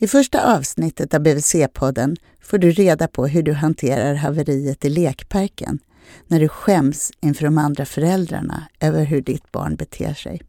I 0.00 0.06
första 0.06 0.56
avsnittet 0.56 1.14
av 1.14 1.20
BVC-podden 1.20 2.16
får 2.40 2.58
du 2.58 2.70
reda 2.70 3.08
på 3.08 3.26
hur 3.26 3.42
du 3.42 3.52
hanterar 3.52 4.14
haveriet 4.14 4.84
i 4.84 4.88
lekparken 4.88 5.78
när 6.26 6.40
du 6.40 6.48
skäms 6.48 7.12
inför 7.20 7.44
de 7.44 7.58
andra 7.58 7.84
föräldrarna 7.84 8.68
över 8.80 9.04
hur 9.04 9.22
ditt 9.22 9.52
barn 9.52 9.76
beter 9.76 10.14
sig. 10.14 10.42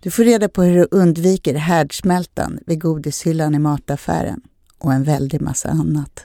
Du 0.00 0.10
får 0.10 0.24
reda 0.24 0.48
på 0.48 0.62
hur 0.62 0.76
du 0.76 0.88
undviker 0.90 1.54
härdsmältan 1.54 2.58
vid 2.66 2.80
godishyllan 2.80 3.54
i 3.54 3.58
mataffären 3.58 4.40
och 4.78 4.92
en 4.92 5.04
väldig 5.04 5.40
massa 5.40 5.68
annat. 5.68 6.24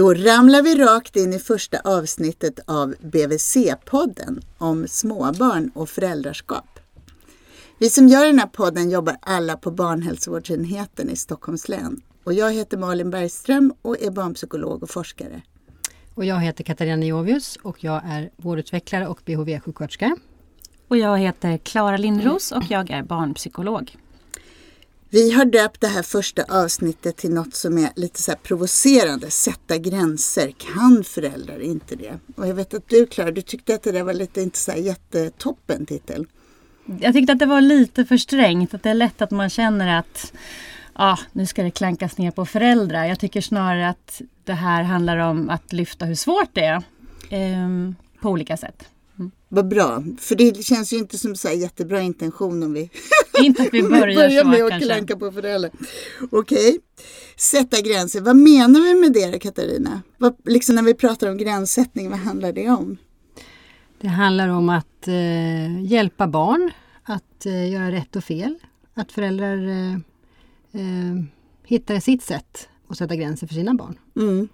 Då 0.00 0.14
ramlar 0.14 0.62
vi 0.62 0.74
rakt 0.74 1.16
in 1.16 1.32
i 1.32 1.38
första 1.38 1.80
avsnittet 1.84 2.60
av 2.66 2.94
BVC-podden 3.00 4.42
om 4.58 4.88
småbarn 4.88 5.70
och 5.74 5.88
föräldraskap. 5.88 6.78
Vi 7.78 7.90
som 7.90 8.08
gör 8.08 8.26
den 8.26 8.38
här 8.38 8.46
podden 8.46 8.90
jobbar 8.90 9.16
alla 9.20 9.56
på 9.56 9.70
barnhälsovårdsenheten 9.70 11.10
i 11.10 11.16
Stockholms 11.16 11.68
län. 11.68 12.00
Och 12.24 12.32
jag 12.32 12.52
heter 12.52 12.76
Malin 12.76 13.10
Bergström 13.10 13.74
och 13.82 14.02
är 14.02 14.10
barnpsykolog 14.10 14.82
och 14.82 14.90
forskare. 14.90 15.42
Och 16.14 16.24
jag 16.24 16.40
heter 16.40 16.64
Katarina 16.64 16.96
Niovius 16.96 17.58
och 17.62 17.84
jag 17.84 18.02
är 18.04 18.30
vårdutvecklare 18.36 19.06
och 19.06 19.20
BHV-sjuksköterska. 19.24 20.16
Och 20.88 20.96
jag 20.96 21.18
heter 21.18 21.58
Klara 21.58 21.96
Lindros 21.96 22.52
och 22.52 22.64
jag 22.68 22.90
är 22.90 23.02
barnpsykolog. 23.02 23.96
Vi 25.12 25.32
har 25.32 25.44
döpt 25.44 25.80
det 25.80 25.86
här 25.86 26.02
första 26.02 26.42
avsnittet 26.48 27.16
till 27.16 27.30
något 27.30 27.54
som 27.54 27.78
är 27.78 27.90
lite 27.96 28.22
så 28.22 28.32
provocerande. 28.42 29.30
Sätta 29.30 29.78
gränser. 29.78 30.50
Kan 30.50 31.04
föräldrar 31.04 31.60
inte 31.60 31.96
det? 31.96 32.18
Och 32.36 32.46
jag 32.46 32.54
vet 32.54 32.74
att 32.74 32.88
du 32.88 33.06
Klara, 33.06 33.30
du 33.30 33.42
tyckte 33.42 33.74
att 33.74 33.82
det 33.82 33.92
där 33.92 34.02
var 34.02 34.12
lite 34.12 34.42
inte 34.42 34.58
så 34.58 34.72
jättetoppen 34.72 35.86
titel. 35.86 36.26
Jag 37.00 37.12
tyckte 37.12 37.32
att 37.32 37.38
det 37.38 37.46
var 37.46 37.60
lite 37.60 38.04
för 38.04 38.16
strängt. 38.16 38.74
Att 38.74 38.82
det 38.82 38.90
är 38.90 38.94
lätt 38.94 39.22
att 39.22 39.30
man 39.30 39.50
känner 39.50 39.98
att 39.98 40.32
ah, 40.92 41.18
nu 41.32 41.46
ska 41.46 41.62
det 41.62 41.70
klankas 41.70 42.18
ner 42.18 42.30
på 42.30 42.46
föräldrar. 42.46 43.04
Jag 43.04 43.20
tycker 43.20 43.40
snarare 43.40 43.88
att 43.88 44.22
det 44.44 44.52
här 44.52 44.82
handlar 44.82 45.16
om 45.16 45.50
att 45.50 45.72
lyfta 45.72 46.04
hur 46.04 46.14
svårt 46.14 46.50
det 46.52 46.64
är. 46.64 46.82
Eh, 47.30 47.92
på 48.20 48.30
olika 48.30 48.56
sätt. 48.56 48.84
Vad 49.48 49.68
bra, 49.68 50.04
för 50.18 50.34
det 50.34 50.64
känns 50.64 50.92
ju 50.92 50.96
inte 50.96 51.18
som 51.18 51.36
så 51.36 51.48
jättebra 51.48 52.00
intention 52.00 52.62
om 52.62 52.72
vi, 52.72 52.90
inte 53.42 53.62
att 53.62 53.74
vi 53.74 53.82
börjar, 53.88 54.14
börjar 54.14 54.44
med 54.44 54.64
att 54.64 54.82
klanka 54.82 55.16
på 55.16 55.32
föräldrar. 55.32 55.70
Okej, 56.30 56.68
okay. 56.68 56.78
sätta 57.36 57.80
gränser. 57.80 58.20
Vad 58.20 58.36
menar 58.36 58.80
vi 58.80 58.94
med 58.94 59.12
det 59.12 59.38
Katarina? 59.38 60.02
Vad, 60.18 60.34
liksom 60.44 60.74
när 60.74 60.82
vi 60.82 60.94
pratar 60.94 61.30
om 61.30 61.38
gränssättning, 61.38 62.10
vad 62.10 62.18
handlar 62.18 62.52
det 62.52 62.68
om? 62.68 62.96
Det 64.00 64.08
handlar 64.08 64.48
om 64.48 64.68
att 64.68 65.08
eh, 65.08 65.84
hjälpa 65.84 66.26
barn 66.26 66.70
att 67.02 67.46
eh, 67.46 67.70
göra 67.70 67.92
rätt 67.92 68.16
och 68.16 68.24
fel. 68.24 68.58
Att 68.94 69.12
föräldrar 69.12 69.68
eh, 69.68 69.92
eh 70.72 71.24
hittar 71.64 72.00
sitt 72.00 72.22
sätt 72.22 72.68
att 72.88 72.98
sätta 72.98 73.16
gränser 73.16 73.46
för 73.46 73.54
sina 73.54 73.74
barn. 73.74 73.98
Mm. 74.16 74.48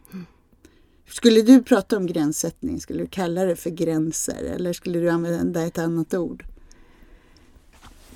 Skulle 1.09 1.43
du 1.43 1.63
prata 1.63 1.97
om 1.97 2.07
gränssättning, 2.07 2.81
skulle 2.81 3.03
du 3.03 3.07
kalla 3.07 3.45
det 3.45 3.57
för 3.57 3.71
gränser 3.71 4.45
eller 4.45 4.73
skulle 4.73 4.99
du 4.99 5.11
använda 5.11 5.67
ett 5.67 5.79
annat 5.79 6.15
ord? 6.15 6.45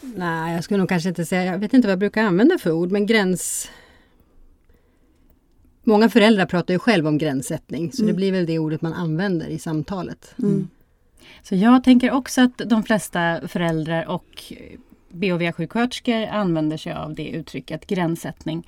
Nej, 0.01 0.55
jag 0.55 0.65
skulle 0.65 0.79
nog 0.79 0.89
kanske 0.89 1.09
inte 1.09 1.25
säga, 1.25 1.45
jag 1.45 1.59
vet 1.59 1.75
inte 1.75 1.89
vad 1.89 1.93
jag 1.93 1.99
brukar 1.99 2.23
använda 2.23 2.59
för 2.59 2.73
ord, 2.73 2.91
men 2.91 3.07
gräns... 3.07 3.69
Många 5.83 6.09
föräldrar 6.09 6.47
pratar 6.47 6.75
ju 6.75 6.79
själv 6.79 7.07
om 7.07 7.19
gränssättning, 7.19 7.93
så 7.93 8.03
mm. 8.03 8.13
det 8.13 8.17
blir 8.17 8.33
väl 8.33 8.47
det 8.47 8.59
ordet 8.59 8.83
man 8.83 8.93
använder 8.93 9.49
i 9.49 9.59
samtalet. 9.59 10.35
Mm. 10.39 10.69
Så 11.43 11.55
jag 11.55 11.85
tänker 11.85 12.11
också 12.11 12.41
att 12.41 12.59
de 12.59 12.83
flesta 12.83 13.49
föräldrar 13.49 14.09
och 14.09 14.53
BHV-sjuksköterskor 15.09 16.27
använder 16.27 16.77
sig 16.77 16.93
av 16.93 17.15
det 17.15 17.29
uttrycket, 17.29 17.87
gränssättning. 17.87 18.67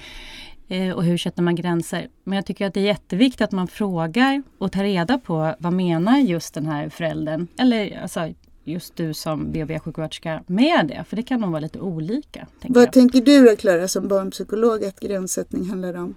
Eh, 0.72 0.92
och 0.92 1.04
hur 1.04 1.18
sätter 1.18 1.42
man 1.42 1.54
gränser? 1.54 2.08
Men 2.24 2.36
jag 2.36 2.46
tycker 2.46 2.66
att 2.66 2.74
det 2.74 2.80
är 2.80 2.84
jätteviktigt 2.84 3.40
att 3.40 3.52
man 3.52 3.68
frågar 3.68 4.42
och 4.58 4.72
tar 4.72 4.82
reda 4.82 5.18
på 5.18 5.54
vad 5.58 5.72
menar 5.72 6.18
just 6.18 6.54
den 6.54 6.66
här 6.66 6.88
föräldern 6.88 7.46
eller 7.58 8.02
alltså, 8.02 8.32
just 8.64 8.96
du 8.96 9.14
som 9.14 9.52
BHV-sjuksköterska 9.52 10.42
med 10.46 10.86
det? 10.88 11.04
För 11.08 11.16
det 11.16 11.22
kan 11.22 11.40
nog 11.40 11.50
vara 11.50 11.60
lite 11.60 11.80
olika. 11.80 12.46
Vad 12.62 12.82
jag. 12.82 12.92
tänker 12.92 13.20
du 13.20 13.44
då 13.44 13.56
Klara 13.56 13.88
som 13.88 14.08
barnpsykolog 14.08 14.84
att 14.84 15.00
gränssättning 15.00 15.68
handlar 15.68 15.94
om? 15.94 16.14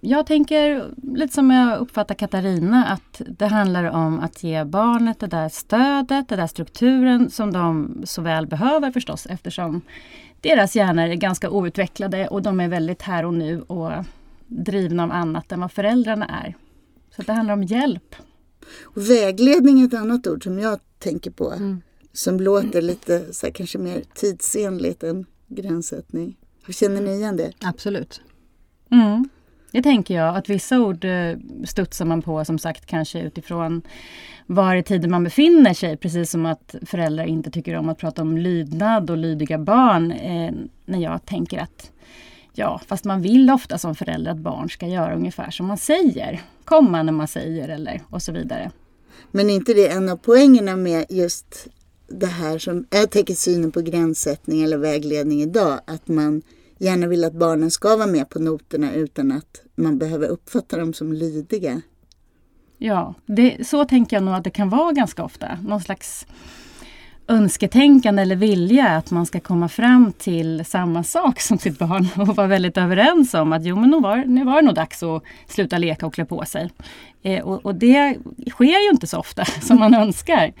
Jag 0.00 0.26
tänker 0.26 0.84
lite 1.14 1.34
som 1.34 1.50
jag 1.50 1.78
uppfattar 1.78 2.14
Katarina 2.14 2.86
att 2.86 3.22
det 3.38 3.46
handlar 3.46 3.84
om 3.84 4.20
att 4.20 4.42
ge 4.42 4.64
barnet 4.64 5.20
det 5.20 5.26
där 5.26 5.48
stödet, 5.48 6.28
den 6.28 6.38
där 6.38 6.46
strukturen 6.46 7.30
som 7.30 7.52
de 7.52 8.00
så 8.04 8.22
väl 8.22 8.46
behöver 8.46 8.90
förstås 8.90 9.26
eftersom 9.26 9.80
deras 10.40 10.76
hjärnor 10.76 11.04
är 11.04 11.14
ganska 11.14 11.50
outvecklade 11.50 12.28
och 12.28 12.42
de 12.42 12.60
är 12.60 12.68
väldigt 12.68 13.02
här 13.02 13.24
och 13.24 13.34
nu 13.34 13.62
och 13.62 13.92
drivna 14.46 15.04
av 15.04 15.12
annat 15.12 15.52
än 15.52 15.60
vad 15.60 15.72
föräldrarna 15.72 16.26
är. 16.26 16.56
Så 17.16 17.22
det 17.22 17.32
handlar 17.32 17.54
om 17.54 17.62
hjälp. 17.62 18.14
Och 18.82 19.10
vägledning 19.10 19.80
är 19.80 19.86
ett 19.86 19.94
annat 19.94 20.26
ord 20.26 20.44
som 20.44 20.58
jag 20.58 20.80
tänker 20.98 21.30
på. 21.30 21.52
Mm. 21.52 21.82
Som 22.12 22.40
låter 22.40 22.82
lite 22.82 23.34
så 23.34 23.46
här, 23.46 23.52
kanske 23.52 23.78
mer 23.78 24.02
tidsenligt 24.14 25.02
än 25.02 25.26
gränssättning. 25.48 26.36
Känner 26.68 27.00
ni 27.00 27.10
igen 27.10 27.36
det? 27.36 27.52
Absolut. 27.60 28.20
Mm. 28.90 29.28
Det 29.72 29.82
tänker 29.82 30.14
jag, 30.14 30.36
att 30.36 30.48
vissa 30.48 30.80
ord 30.80 31.04
eh, 31.04 31.36
studsar 31.64 32.04
man 32.04 32.22
på 32.22 32.44
som 32.44 32.58
sagt 32.58 32.86
kanske 32.86 33.20
utifrån 33.20 33.82
var 34.46 34.76
i 34.76 34.82
tiden 34.82 35.10
man 35.10 35.24
befinner 35.24 35.74
sig. 35.74 35.96
Precis 35.96 36.30
som 36.30 36.46
att 36.46 36.74
föräldrar 36.86 37.24
inte 37.24 37.50
tycker 37.50 37.76
om 37.76 37.88
att 37.88 37.98
prata 37.98 38.22
om 38.22 38.38
lydnad 38.38 39.10
och 39.10 39.16
lydiga 39.16 39.58
barn. 39.58 40.12
Eh, 40.12 40.52
när 40.84 40.98
jag 40.98 41.26
tänker 41.26 41.58
att 41.58 41.90
ja, 42.52 42.80
fast 42.86 43.04
man 43.04 43.22
vill 43.22 43.50
ofta 43.50 43.78
som 43.78 43.94
förälder 43.94 44.30
att 44.30 44.38
barn 44.38 44.70
ska 44.70 44.86
göra 44.86 45.14
ungefär 45.14 45.50
som 45.50 45.66
man 45.66 45.78
säger. 45.78 46.40
Komma 46.64 47.02
när 47.02 47.12
man 47.12 47.28
säger 47.28 47.68
eller 47.68 48.02
och 48.10 48.22
så 48.22 48.32
vidare. 48.32 48.70
Men 49.30 49.50
är 49.50 49.54
inte 49.54 49.74
det 49.74 49.88
en 49.88 50.08
av 50.08 50.16
poängerna 50.16 50.76
med 50.76 51.06
just 51.08 51.68
det 52.08 52.26
här 52.26 52.58
som 52.58 52.86
jag 52.90 53.10
tänker 53.10 53.34
synen 53.34 53.72
på 53.72 53.80
gränssättning 53.80 54.62
eller 54.62 54.78
vägledning 54.78 55.42
idag. 55.42 55.80
Att 55.84 56.08
man 56.08 56.42
gärna 56.80 57.06
vill 57.06 57.24
att 57.24 57.32
barnen 57.32 57.70
ska 57.70 57.96
vara 57.96 58.06
med 58.06 58.28
på 58.28 58.38
noterna 58.38 58.92
utan 58.94 59.32
att 59.32 59.62
man 59.74 59.98
behöver 59.98 60.28
uppfatta 60.28 60.76
dem 60.76 60.92
som 60.92 61.12
lydiga. 61.12 61.80
Ja, 62.78 63.14
det, 63.26 63.68
så 63.68 63.84
tänker 63.84 64.16
jag 64.16 64.22
nog 64.22 64.34
att 64.34 64.44
det 64.44 64.50
kan 64.50 64.68
vara 64.68 64.92
ganska 64.92 65.24
ofta. 65.24 65.58
Någon 65.62 65.80
slags 65.80 66.26
önsketänkande 67.28 68.22
eller 68.22 68.36
vilja 68.36 68.88
att 68.88 69.10
man 69.10 69.26
ska 69.26 69.40
komma 69.40 69.68
fram 69.68 70.12
till 70.12 70.64
samma 70.64 71.02
sak 71.02 71.40
som 71.40 71.58
sitt 71.58 71.78
barn 71.78 72.08
och 72.28 72.36
vara 72.36 72.46
väldigt 72.46 72.76
överens 72.76 73.34
om 73.34 73.52
att 73.52 73.64
jo 73.64 73.76
men 73.76 73.90
nu 73.90 74.00
var, 74.00 74.16
nu 74.16 74.44
var 74.44 74.56
det 74.56 74.66
nog 74.66 74.74
dags 74.74 75.02
att 75.02 75.22
sluta 75.48 75.78
leka 75.78 76.06
och 76.06 76.14
klä 76.14 76.24
på 76.24 76.44
sig. 76.44 76.70
Eh, 77.22 77.44
och, 77.44 77.66
och, 77.66 77.74
det 77.74 78.18
sker 78.50 78.84
ju 78.84 78.90
inte 78.92 79.06
så 79.06 79.18
ofta 79.18 79.44
som 79.62 79.78
man 79.78 79.94
önskar. 79.94 80.52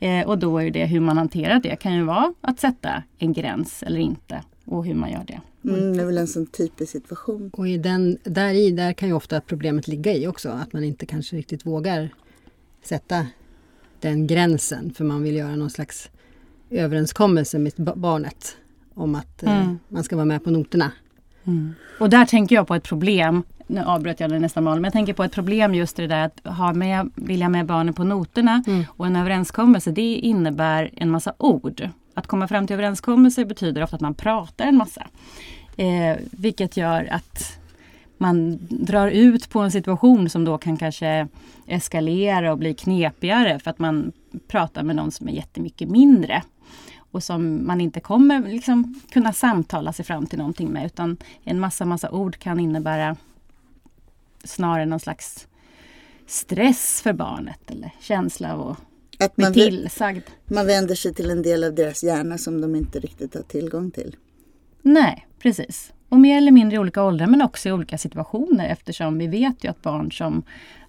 Eh, 0.00 0.26
och 0.26 0.38
då 0.38 0.58
är 0.58 0.70
det 0.70 0.86
hur 0.86 1.00
man 1.00 1.18
hanterar 1.18 1.60
det 1.60 1.76
kan 1.76 1.94
ju 1.94 2.02
vara 2.02 2.34
att 2.40 2.60
sätta 2.60 3.02
en 3.18 3.32
gräns 3.32 3.82
eller 3.82 4.00
inte 4.00 4.40
och 4.64 4.86
hur 4.86 4.94
man 4.94 5.10
gör 5.10 5.24
det. 5.26 5.40
Mm, 5.64 5.96
det 5.96 6.02
är 6.02 6.06
väl 6.06 6.18
en 6.18 6.26
sån 6.26 6.46
typisk 6.46 6.92
situation. 6.92 7.50
Och 7.52 7.68
i 7.68 7.78
den, 7.78 8.18
där 8.24 8.54
i 8.54 8.70
där 8.70 8.92
kan 8.92 9.08
ju 9.08 9.14
ofta 9.14 9.40
problemet 9.40 9.88
ligga 9.88 10.14
i 10.14 10.26
också. 10.26 10.48
Att 10.48 10.72
man 10.72 10.84
inte 10.84 11.06
kanske 11.06 11.36
riktigt 11.36 11.66
vågar 11.66 12.14
sätta 12.82 13.26
den 14.00 14.26
gränsen. 14.26 14.92
För 14.94 15.04
man 15.04 15.22
vill 15.22 15.36
göra 15.36 15.56
någon 15.56 15.70
slags 15.70 16.10
överenskommelse 16.70 17.58
med 17.58 17.72
barnet. 17.96 18.56
Om 18.94 19.14
att 19.14 19.42
eh, 19.42 19.56
mm. 19.56 19.68
eh, 19.68 19.76
man 19.88 20.04
ska 20.04 20.16
vara 20.16 20.26
med 20.26 20.44
på 20.44 20.50
noterna. 20.50 20.92
Mm. 21.44 21.74
Och 21.98 22.10
där 22.10 22.24
tänker 22.24 22.56
jag 22.56 22.66
på 22.66 22.74
ett 22.74 22.84
problem. 22.84 23.42
Nu 23.66 23.80
avbröt 23.80 24.20
jag 24.20 24.30
det 24.30 24.38
nästan 24.38 24.64
mal, 24.64 24.76
men 24.76 24.84
jag 24.84 24.92
tänker 24.92 25.12
på 25.12 25.24
ett 25.24 25.32
problem 25.32 25.74
just 25.74 25.96
det 25.96 26.06
där 26.06 26.24
att 26.24 26.56
ha 26.56 26.72
med, 26.72 27.10
vilja 27.14 27.48
med 27.48 27.66
barnen 27.66 27.94
på 27.94 28.04
noterna. 28.04 28.62
Mm. 28.66 28.84
Och 28.88 29.06
en 29.06 29.16
överenskommelse 29.16 29.90
det 29.90 30.14
innebär 30.14 30.90
en 30.96 31.10
massa 31.10 31.34
ord. 31.38 31.88
Att 32.14 32.26
komma 32.26 32.48
fram 32.48 32.66
till 32.66 32.74
överenskommelser 32.74 33.44
betyder 33.44 33.82
ofta 33.82 33.96
att 33.96 34.02
man 34.02 34.14
pratar 34.14 34.66
en 34.66 34.76
massa. 34.76 35.06
Eh, 35.76 36.16
vilket 36.30 36.76
gör 36.76 37.08
att 37.10 37.58
man 38.18 38.58
drar 38.70 39.08
ut 39.08 39.50
på 39.50 39.60
en 39.60 39.70
situation 39.70 40.28
som 40.28 40.44
då 40.44 40.58
kan 40.58 40.76
kanske 40.76 41.28
eskalera 41.66 42.52
och 42.52 42.58
bli 42.58 42.74
knepigare 42.74 43.58
för 43.58 43.70
att 43.70 43.78
man 43.78 44.12
pratar 44.48 44.82
med 44.82 44.96
någon 44.96 45.10
som 45.10 45.28
är 45.28 45.32
jättemycket 45.32 45.88
mindre. 45.88 46.42
Och 46.96 47.22
som 47.22 47.66
man 47.66 47.80
inte 47.80 48.00
kommer 48.00 48.42
liksom 48.42 49.00
kunna 49.10 49.32
samtala 49.32 49.92
sig 49.92 50.04
fram 50.04 50.26
till 50.26 50.38
någonting 50.38 50.68
med 50.68 50.86
utan 50.86 51.16
en 51.44 51.60
massa 51.60 51.84
massa 51.84 52.10
ord 52.10 52.36
kan 52.38 52.60
innebära 52.60 53.16
snarare 54.44 54.86
någon 54.86 55.00
slags 55.00 55.48
stress 56.26 57.00
för 57.02 57.12
barnet 57.12 57.70
eller 57.70 57.90
känsla 58.00 58.54
av 58.54 58.70
att 58.70 58.78
att 59.18 59.36
man, 59.36 59.52
tillsagd. 59.52 60.22
Man 60.46 60.66
vänder 60.66 60.94
sig 60.94 61.14
till 61.14 61.30
en 61.30 61.42
del 61.42 61.64
av 61.64 61.74
deras 61.74 62.02
hjärna 62.02 62.38
som 62.38 62.60
de 62.60 62.74
inte 62.74 63.00
riktigt 63.00 63.34
har 63.34 63.42
tillgång 63.42 63.90
till. 63.90 64.16
Nej, 64.82 65.26
precis. 65.38 65.92
Och 66.08 66.18
mer 66.20 66.38
eller 66.38 66.52
mindre 66.52 66.76
i 66.76 66.78
olika 66.78 67.02
åldrar 67.02 67.26
men 67.26 67.42
också 67.42 67.68
i 67.68 67.72
olika 67.72 67.98
situationer 67.98 68.68
eftersom 68.68 69.18
vi 69.18 69.26
vet 69.26 69.64
ju 69.64 69.68
att 69.68 69.82
barn 69.82 70.12
som 70.12 70.42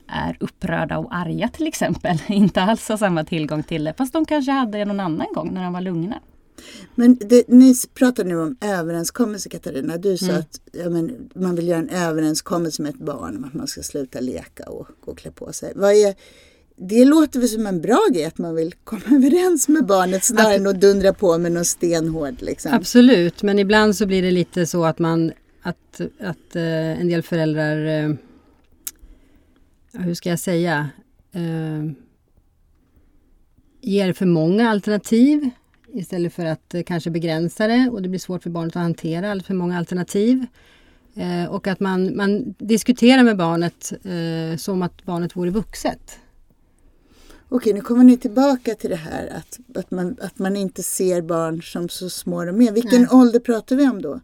är 0.07 0.37
upprörda 0.39 0.97
och 0.97 1.15
arga 1.15 1.49
till 1.49 1.67
exempel 1.67 2.17
inte 2.27 2.61
alls 2.61 2.89
har 2.89 2.97
samma 2.97 3.23
tillgång 3.23 3.63
till 3.63 3.83
det. 3.83 3.93
Fast 3.97 4.13
de 4.13 4.25
kanske 4.25 4.51
hade 4.51 4.77
det 4.77 4.85
någon 4.85 4.99
annan 4.99 5.27
gång 5.33 5.53
när 5.53 5.63
de 5.63 5.73
var 5.73 5.81
lugna. 5.81 6.19
Men 6.95 7.15
det, 7.15 7.47
ni 7.47 7.75
pratar 7.93 8.23
nu 8.23 8.41
om 8.41 8.57
överenskommelse 8.61 9.49
Katarina. 9.49 9.97
Du 9.97 10.17
sa 10.17 10.25
mm. 10.25 10.39
att 10.39 10.61
ja, 10.71 10.89
men, 10.89 11.29
man 11.35 11.55
vill 11.55 11.67
göra 11.67 11.79
en 11.79 11.89
överenskommelse 11.89 12.81
med 12.81 12.89
ett 12.89 13.01
barn 13.01 13.37
om 13.37 13.43
att 13.43 13.53
man 13.53 13.67
ska 13.67 13.83
sluta 13.83 14.19
leka 14.19 14.69
och 14.69 14.87
gå 15.05 15.11
och 15.11 15.17
klä 15.17 15.31
på 15.31 15.53
sig. 15.53 15.73
Vad 15.75 15.91
är, 15.91 16.15
det 16.77 17.05
låter 17.05 17.39
väl 17.39 17.49
som 17.49 17.67
en 17.67 17.81
bra 17.81 18.07
grej 18.13 18.25
att 18.25 18.37
man 18.37 18.55
vill 18.55 18.73
komma 18.83 19.01
överens 19.11 19.67
med 19.67 19.85
barnet 19.85 20.23
snarare 20.23 20.55
än 20.55 20.67
att 20.67 20.81
dundra 20.81 21.13
på 21.13 21.37
med 21.37 21.51
någon 21.51 21.65
stenhård. 21.65 22.41
Liksom. 22.41 22.73
Absolut, 22.73 23.43
men 23.43 23.59
ibland 23.59 23.95
så 23.95 24.05
blir 24.05 24.21
det 24.21 24.31
lite 24.31 24.65
så 24.65 24.85
att 24.85 24.99
man 24.99 25.31
att, 25.61 26.01
att 26.19 26.55
uh, 26.55 27.01
en 27.01 27.07
del 27.07 27.23
föräldrar 27.23 28.07
uh, 28.07 28.15
hur 29.93 30.13
ska 30.13 30.29
jag 30.29 30.39
säga 30.39 30.89
uh, 31.35 31.91
ger 33.81 34.13
för 34.13 34.25
många 34.25 34.69
alternativ 34.69 35.49
istället 35.93 36.33
för 36.33 36.45
att 36.45 36.75
kanske 36.85 37.09
begränsa 37.09 37.67
det 37.67 37.89
och 37.91 38.01
det 38.01 38.09
blir 38.09 38.19
svårt 38.19 38.43
för 38.43 38.49
barnet 38.49 38.75
att 38.75 38.81
hantera 38.81 39.31
allt 39.31 39.45
för 39.45 39.53
många 39.53 39.77
alternativ. 39.77 40.45
och 41.49 41.67
att 41.67 41.79
man, 41.79 42.15
man 42.15 42.55
diskuterar 42.57 43.23
med 43.23 43.37
barnet 43.37 43.93
som 44.57 44.81
att 44.81 45.05
barnet 45.05 45.35
vore 45.35 45.49
vuxet. 45.49 46.19
Okej, 47.49 47.73
nu 47.73 47.81
kommer 47.81 48.03
ni 48.03 48.17
tillbaka 48.17 48.75
till 48.75 48.89
det 48.89 48.95
här 48.95 49.27
att, 49.27 49.77
att, 49.77 49.91
man, 49.91 50.17
att 50.21 50.39
man 50.39 50.55
inte 50.55 50.83
ser 50.83 51.21
barn 51.21 51.61
som 51.61 51.89
så 51.89 52.09
små 52.09 52.45
de 52.45 52.61
är. 52.61 52.71
Vilken 52.71 53.01
Nej. 53.01 53.09
ålder 53.11 53.39
pratar 53.39 53.75
vi 53.75 53.87
om 53.87 54.01
då? 54.01 54.19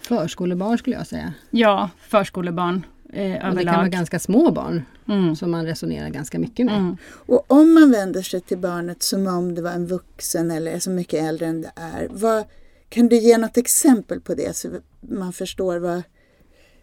Förskolebarn 0.00 0.78
skulle 0.78 0.96
jag 0.96 1.06
säga. 1.06 1.34
Ja, 1.50 1.90
förskolebarn 2.08 2.86
eh, 3.12 3.24
överlag. 3.24 3.50
Och 3.50 3.56
det 3.56 3.64
kan 3.64 3.74
vara 3.74 3.88
ganska 3.88 4.18
små 4.18 4.50
barn 4.50 4.82
mm. 5.08 5.36
som 5.36 5.50
man 5.50 5.66
resonerar 5.66 6.08
ganska 6.08 6.38
mycket 6.38 6.66
med. 6.66 6.76
Mm. 6.76 6.96
Och 7.06 7.44
om 7.50 7.74
man 7.74 7.90
vänder 7.90 8.22
sig 8.22 8.40
till 8.40 8.58
barnet 8.58 9.02
som 9.02 9.26
om 9.26 9.54
det 9.54 9.62
var 9.62 9.70
en 9.70 9.86
vuxen 9.86 10.50
eller 10.50 10.78
så 10.78 10.90
mycket 10.90 11.24
äldre 11.24 11.46
än 11.46 11.62
det 11.62 11.72
är. 11.76 12.08
Vad, 12.10 12.44
kan 12.88 13.08
du 13.08 13.16
ge 13.16 13.38
något 13.38 13.56
exempel 13.56 14.20
på 14.20 14.34
det 14.34 14.56
så 14.56 14.68
man 15.00 15.32
förstår 15.32 15.78
vad, 15.78 16.02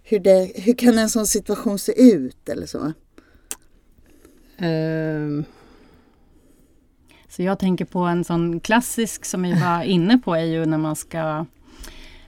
hur, 0.03 0.19
det, 0.19 0.51
hur 0.55 0.73
kan 0.73 0.97
en 0.97 1.09
sån 1.09 1.27
situation 1.27 1.79
se 1.79 2.11
ut 2.13 2.49
eller 2.49 2.65
så? 2.65 2.93
Uh. 4.63 5.43
Så 7.35 7.43
jag 7.43 7.59
tänker 7.59 7.85
på 7.85 7.99
en 7.99 8.23
sån 8.23 8.59
klassisk 8.59 9.25
som 9.25 9.41
vi 9.41 9.53
var 9.53 9.83
inne 9.83 10.17
på 10.17 10.35
är 10.35 10.45
ju 10.45 10.65
när 10.65 10.77
man 10.77 10.95
ska 10.95 11.45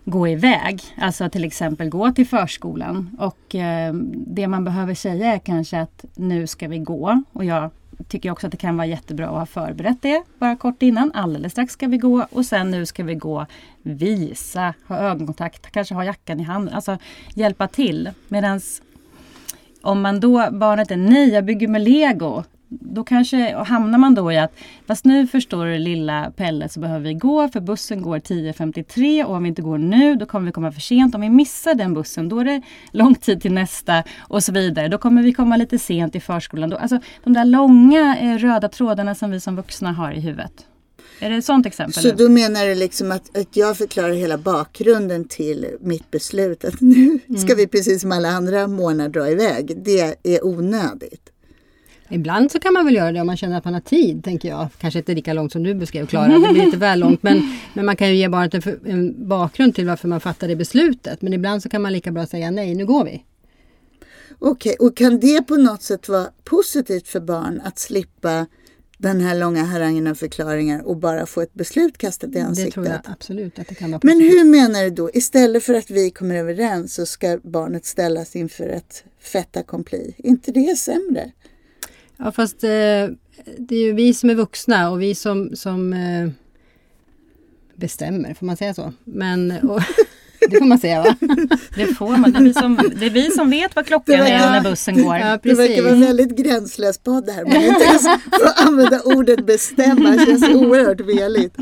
gå 0.05 0.27
iväg. 0.27 0.81
Alltså 0.97 1.29
till 1.29 1.43
exempel 1.43 1.89
gå 1.89 2.11
till 2.11 2.27
förskolan. 2.27 3.17
Och 3.19 3.55
eh, 3.55 3.93
det 4.13 4.47
man 4.47 4.63
behöver 4.63 4.93
säga 4.93 5.33
är 5.33 5.39
kanske 5.39 5.79
att 5.79 6.05
nu 6.15 6.47
ska 6.47 6.67
vi 6.67 6.79
gå. 6.79 7.23
Och 7.33 7.45
jag 7.45 7.71
tycker 8.07 8.31
också 8.31 8.47
att 8.47 8.51
det 8.51 8.57
kan 8.57 8.77
vara 8.77 8.87
jättebra 8.87 9.25
att 9.25 9.31
ha 9.31 9.45
förberett 9.45 10.01
det 10.01 10.23
bara 10.39 10.55
kort 10.55 10.81
innan. 10.81 11.11
Alldeles 11.11 11.51
strax 11.51 11.73
ska 11.73 11.87
vi 11.87 11.97
gå 11.97 12.25
och 12.31 12.45
sen 12.45 12.71
nu 12.71 12.85
ska 12.85 13.03
vi 13.03 13.15
gå. 13.15 13.45
Visa, 13.81 14.73
ha 14.87 14.97
ögonkontakt, 14.97 15.71
kanske 15.71 15.95
ha 15.95 16.05
jackan 16.05 16.39
i 16.39 16.43
handen. 16.43 16.75
Alltså 16.75 16.97
hjälpa 17.33 17.67
till. 17.67 18.11
Medans 18.27 18.81
om 19.85 20.01
man 20.01 20.19
då, 20.19 20.47
barnet 20.51 20.91
är 20.91 20.97
nej, 20.97 21.29
jag 21.29 21.45
bygger 21.45 21.67
med 21.67 21.81
lego. 21.81 22.43
Då 22.67 23.03
kanske 23.03 23.55
hamnar 23.55 23.97
man 23.97 24.15
då 24.15 24.31
i 24.31 24.37
att, 24.37 24.53
fast 24.87 25.05
nu 25.05 25.27
förstår 25.27 25.65
du 25.65 25.77
lilla 25.77 26.31
Pelle 26.35 26.69
så 26.69 26.79
behöver 26.79 27.05
vi 27.05 27.13
gå 27.13 27.47
för 27.47 27.59
bussen 27.59 28.01
går 28.01 28.19
10.53 28.19 29.23
och 29.23 29.35
om 29.35 29.43
vi 29.43 29.49
inte 29.49 29.61
går 29.61 29.77
nu 29.77 30.15
då 30.15 30.25
kommer 30.25 30.45
vi 30.45 30.51
komma 30.51 30.71
för 30.71 30.81
sent. 30.81 31.15
Om 31.15 31.21
vi 31.21 31.29
missar 31.29 31.75
den 31.75 31.93
bussen 31.93 32.29
då 32.29 32.39
är 32.39 32.45
det 32.45 32.61
lång 32.91 33.15
tid 33.15 33.41
till 33.41 33.53
nästa 33.53 34.03
och 34.19 34.43
så 34.43 34.51
vidare. 34.51 34.87
Då 34.87 34.97
kommer 34.97 35.23
vi 35.23 35.33
komma 35.33 35.57
lite 35.57 35.79
sent 35.79 36.15
i 36.15 36.19
förskolan. 36.19 36.69
Då, 36.69 36.77
alltså 36.77 36.99
de 37.23 37.33
där 37.33 37.45
långa 37.45 38.17
eh, 38.17 38.37
röda 38.37 38.69
trådarna 38.69 39.15
som 39.15 39.31
vi 39.31 39.39
som 39.39 39.55
vuxna 39.55 39.91
har 39.93 40.11
i 40.11 40.19
huvudet. 40.19 40.67
Är 41.19 41.29
det 41.29 41.35
ett 41.35 41.45
sånt 41.45 41.65
exempel? 41.65 42.03
Så 42.03 42.11
då 42.11 42.29
menar 42.29 42.65
du 42.65 42.75
liksom 42.75 43.11
att, 43.11 43.37
att 43.37 43.57
jag 43.57 43.77
förklarar 43.77 44.13
hela 44.13 44.37
bakgrunden 44.37 45.27
till 45.27 45.67
mitt 45.79 46.11
beslut 46.11 46.65
att 46.65 46.81
nu 46.81 47.19
mm. 47.27 47.41
ska 47.41 47.55
vi 47.55 47.67
precis 47.67 48.01
som 48.01 48.11
alla 48.11 48.29
andra 48.29 48.67
månader 48.67 49.09
dra 49.09 49.29
iväg. 49.29 49.83
Det 49.83 50.15
är 50.23 50.45
onödigt. 50.45 51.31
Ibland 52.09 52.51
så 52.51 52.59
kan 52.59 52.73
man 52.73 52.85
väl 52.85 52.95
göra 52.95 53.11
det 53.11 53.21
om 53.21 53.27
man 53.27 53.37
känner 53.37 53.57
att 53.57 53.65
man 53.65 53.73
har 53.73 53.81
tid, 53.81 54.23
tänker 54.23 54.49
jag. 54.49 54.67
Kanske 54.77 54.99
inte 54.99 55.13
lika 55.15 55.33
långt 55.33 55.51
som 55.51 55.63
du 55.63 55.73
beskrev 55.73 56.07
Klara, 56.07 56.27
det 56.27 56.53
blir 56.53 56.65
lite 56.65 56.77
väl 56.77 56.99
långt. 56.99 57.23
Men, 57.23 57.57
men 57.73 57.85
man 57.85 57.95
kan 57.95 58.09
ju 58.09 58.15
ge 58.15 58.29
barnet 58.29 58.53
en, 58.53 58.79
en 58.85 59.27
bakgrund 59.27 59.75
till 59.75 59.85
varför 59.85 60.07
man 60.07 60.19
fattade 60.19 60.55
beslutet. 60.55 61.21
Men 61.21 61.33
ibland 61.33 61.63
så 61.63 61.69
kan 61.69 61.81
man 61.81 61.93
lika 61.93 62.11
bra 62.11 62.25
säga 62.25 62.51
nej, 62.51 62.75
nu 62.75 62.85
går 62.85 63.05
vi. 63.05 63.23
Okej, 64.39 64.75
okay, 64.79 64.87
och 64.87 64.97
kan 64.97 65.19
det 65.19 65.41
på 65.41 65.55
något 65.55 65.81
sätt 65.81 66.09
vara 66.09 66.27
positivt 66.43 67.07
för 67.07 67.19
barn 67.19 67.61
att 67.63 67.79
slippa 67.79 68.45
den 68.97 69.21
här 69.21 69.35
långa 69.35 69.63
harangen 69.63 70.07
av 70.07 70.15
förklaringar 70.15 70.81
och 70.81 70.97
bara 70.97 71.25
få 71.25 71.41
ett 71.41 71.53
beslut 71.53 71.97
kastat 71.97 72.35
i 72.35 72.39
ansiktet. 72.39 72.65
Det 72.65 72.71
tror 72.71 72.87
jag 72.87 73.01
absolut 73.03 73.59
att 73.59 73.67
det 73.67 73.75
kan 73.75 73.91
vara 73.91 73.99
Men 74.03 74.21
hur 74.21 74.43
menar 74.43 74.83
du 74.83 74.89
då? 74.89 75.09
Istället 75.13 75.63
för 75.63 75.73
att 75.73 75.89
vi 75.89 76.11
kommer 76.11 76.35
överens 76.35 76.93
så 76.93 77.05
ska 77.05 77.39
barnet 77.43 77.85
ställas 77.85 78.35
inför 78.35 78.67
ett 78.67 79.03
fait 79.19 79.57
accompli. 79.57 80.15
Är 80.17 80.27
inte 80.29 80.51
det 80.51 80.77
sämre? 80.77 81.31
Ja 82.17 82.31
fast 82.31 82.63
eh, 82.63 82.69
det 83.57 83.75
är 83.75 83.83
ju 83.83 83.93
vi 83.93 84.13
som 84.13 84.29
är 84.29 84.35
vuxna 84.35 84.91
och 84.91 85.01
vi 85.01 85.15
som, 85.15 85.55
som 85.55 85.93
eh, 85.93 86.29
bestämmer, 87.75 88.33
får 88.33 88.45
man 88.45 88.57
säga 88.57 88.73
så? 88.73 88.93
Men, 89.03 89.51
och, 89.51 89.81
Det 90.49 90.57
får 90.57 90.65
man 90.65 90.79
säga 90.79 91.01
va? 91.01 91.15
Det 91.75 91.85
får 91.85 92.17
man. 92.17 92.31
Det 92.31 92.39
är 92.39 92.43
vi 92.43 92.53
som, 92.53 92.79
det 92.99 93.05
är 93.05 93.09
vi 93.09 93.31
som 93.31 93.49
vet 93.49 93.75
vad 93.75 93.85
klockan 93.85 94.19
verkar, 94.19 94.35
är 94.35 94.51
när 94.51 94.61
bussen 94.61 95.03
går. 95.03 95.17
Ja, 95.17 95.39
det 95.43 95.53
verkar 95.53 95.81
vara 95.81 95.93
en 95.93 96.01
väldigt 96.01 96.37
gränslös 96.37 96.97
podd 96.97 97.29
här. 97.29 97.43
Men 97.45 97.61
inte 97.61 97.83
ens 97.83 98.05
att 98.05 98.67
använda 98.67 99.01
ordet 99.01 99.45
bestämma 99.45 100.09
det 100.09 100.25
känns 100.25 100.49
oerhört 100.49 101.01
veligt. 101.01 101.57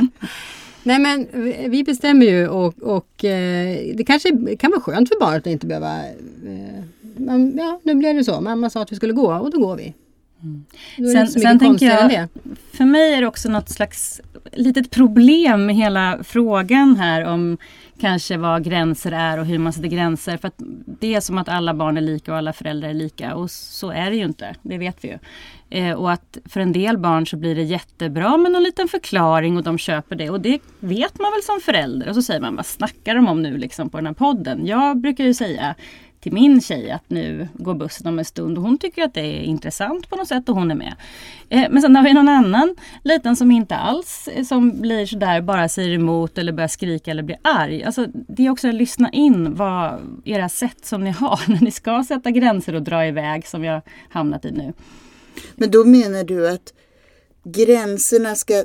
Nej 0.83 0.99
men 0.99 1.27
vi 1.71 1.83
bestämmer 1.83 2.25
ju 2.25 2.47
och, 2.47 2.73
och 2.81 3.25
eh, 3.25 3.95
det 3.95 4.03
kanske 4.03 4.55
kan 4.59 4.71
vara 4.71 4.81
skönt 4.81 5.09
för 5.09 5.19
barnet 5.19 5.41
att 5.41 5.47
inte 5.47 5.67
behöva... 5.67 5.99
Eh, 5.99 6.83
ja, 7.57 7.79
nu 7.83 7.95
blev 7.95 8.15
det 8.15 8.23
så. 8.23 8.41
Mamma 8.41 8.69
sa 8.69 8.81
att 8.81 8.91
vi 8.91 8.95
skulle 8.95 9.13
gå 9.13 9.33
och 9.33 9.51
då 9.51 9.59
går 9.59 9.75
vi. 9.75 9.93
Mm. 10.43 10.65
Sen, 11.13 11.27
sen 11.27 11.59
tänker 11.59 11.85
jag, 11.85 12.27
för 12.73 12.85
mig 12.85 13.13
är 13.13 13.21
det 13.21 13.27
också 13.27 13.49
något 13.49 13.69
slags 13.69 14.21
litet 14.51 14.91
problem 14.91 15.65
med 15.65 15.75
hela 15.75 16.19
frågan 16.23 16.95
här 16.95 17.25
om 17.25 17.57
kanske 17.99 18.37
vad 18.37 18.63
gränser 18.63 19.11
är 19.11 19.39
och 19.39 19.45
hur 19.45 19.57
man 19.57 19.73
sätter 19.73 19.87
gränser. 19.87 20.37
För 20.37 20.51
det 20.99 21.15
är 21.15 21.19
som 21.19 21.37
att 21.37 21.49
alla 21.49 21.73
barn 21.73 21.97
är 21.97 22.01
lika 22.01 22.31
och 22.31 22.37
alla 22.37 22.53
föräldrar 22.53 22.89
är 22.89 22.93
lika 22.93 23.35
och 23.35 23.51
så 23.51 23.89
är 23.89 24.09
det 24.09 24.15
ju 24.15 24.25
inte. 24.25 24.55
Det 24.61 24.77
vet 24.77 25.03
vi 25.03 25.07
ju. 25.07 25.17
Eh, 25.69 25.93
och 25.93 26.11
att 26.11 26.37
för 26.45 26.59
en 26.59 26.71
del 26.71 26.97
barn 26.97 27.27
så 27.27 27.37
blir 27.37 27.55
det 27.55 27.63
jättebra 27.63 28.37
med 28.37 28.51
någon 28.51 28.63
liten 28.63 28.87
förklaring 28.87 29.57
och 29.57 29.63
de 29.63 29.77
köper 29.77 30.15
det 30.15 30.29
och 30.29 30.41
det 30.41 30.59
vet 30.79 31.19
man 31.19 31.31
väl 31.31 31.43
som 31.43 31.59
förälder. 31.61 32.09
Och 32.09 32.15
så 32.15 32.21
säger 32.21 32.41
man 32.41 32.55
vad 32.55 32.65
snackar 32.65 33.15
de 33.15 33.27
om 33.27 33.41
nu 33.41 33.57
liksom 33.57 33.89
på 33.89 33.97
den 33.97 34.05
här 34.05 34.13
podden? 34.13 34.65
Jag 34.67 34.97
brukar 34.97 35.23
ju 35.23 35.33
säga 35.33 35.75
till 36.23 36.33
min 36.33 36.61
tjej 36.61 36.91
att 36.91 37.09
nu 37.09 37.47
går 37.53 37.73
bussen 37.73 38.07
om 38.07 38.19
en 38.19 38.25
stund 38.25 38.57
och 38.57 38.63
hon 38.63 38.77
tycker 38.77 39.03
att 39.03 39.13
det 39.13 39.21
är 39.21 39.41
intressant 39.41 40.09
på 40.09 40.15
något 40.15 40.27
sätt 40.27 40.49
och 40.49 40.55
hon 40.55 40.71
är 40.71 40.75
med. 40.75 40.95
Eh, 41.49 41.67
men 41.69 41.81
sen 41.81 41.95
har 41.95 42.03
vi 42.03 42.13
någon 42.13 42.29
annan 42.29 42.75
liten 43.03 43.35
som 43.35 43.51
inte 43.51 43.75
alls 43.75 44.27
eh, 44.27 44.43
som 44.43 44.81
blir 44.81 45.05
sådär 45.05 45.41
bara 45.41 45.69
säger 45.69 45.93
emot 45.93 46.37
eller 46.37 46.51
börjar 46.51 46.67
skrika 46.67 47.11
eller 47.11 47.23
blir 47.23 47.37
arg. 47.41 47.83
Alltså, 47.83 48.07
det 48.13 48.45
är 48.45 48.49
också 48.49 48.69
att 48.69 48.75
lyssna 48.75 49.09
in 49.09 49.55
vad 49.55 49.99
era 50.25 50.49
sätt 50.49 50.85
som 50.85 51.03
ni 51.03 51.09
har 51.09 51.39
när 51.47 51.61
ni 51.61 51.71
ska 51.71 52.03
sätta 52.07 52.31
gränser 52.31 52.75
och 52.75 52.81
dra 52.81 53.07
iväg 53.07 53.47
som 53.47 53.61
vi 53.61 53.67
har 53.67 53.81
hamnat 54.09 54.45
i 54.45 54.51
nu. 54.51 54.73
Men 55.55 55.71
då 55.71 55.85
menar 55.85 56.23
du 56.23 56.49
att 56.49 56.73
gränserna 57.43 58.35
ska 58.35 58.63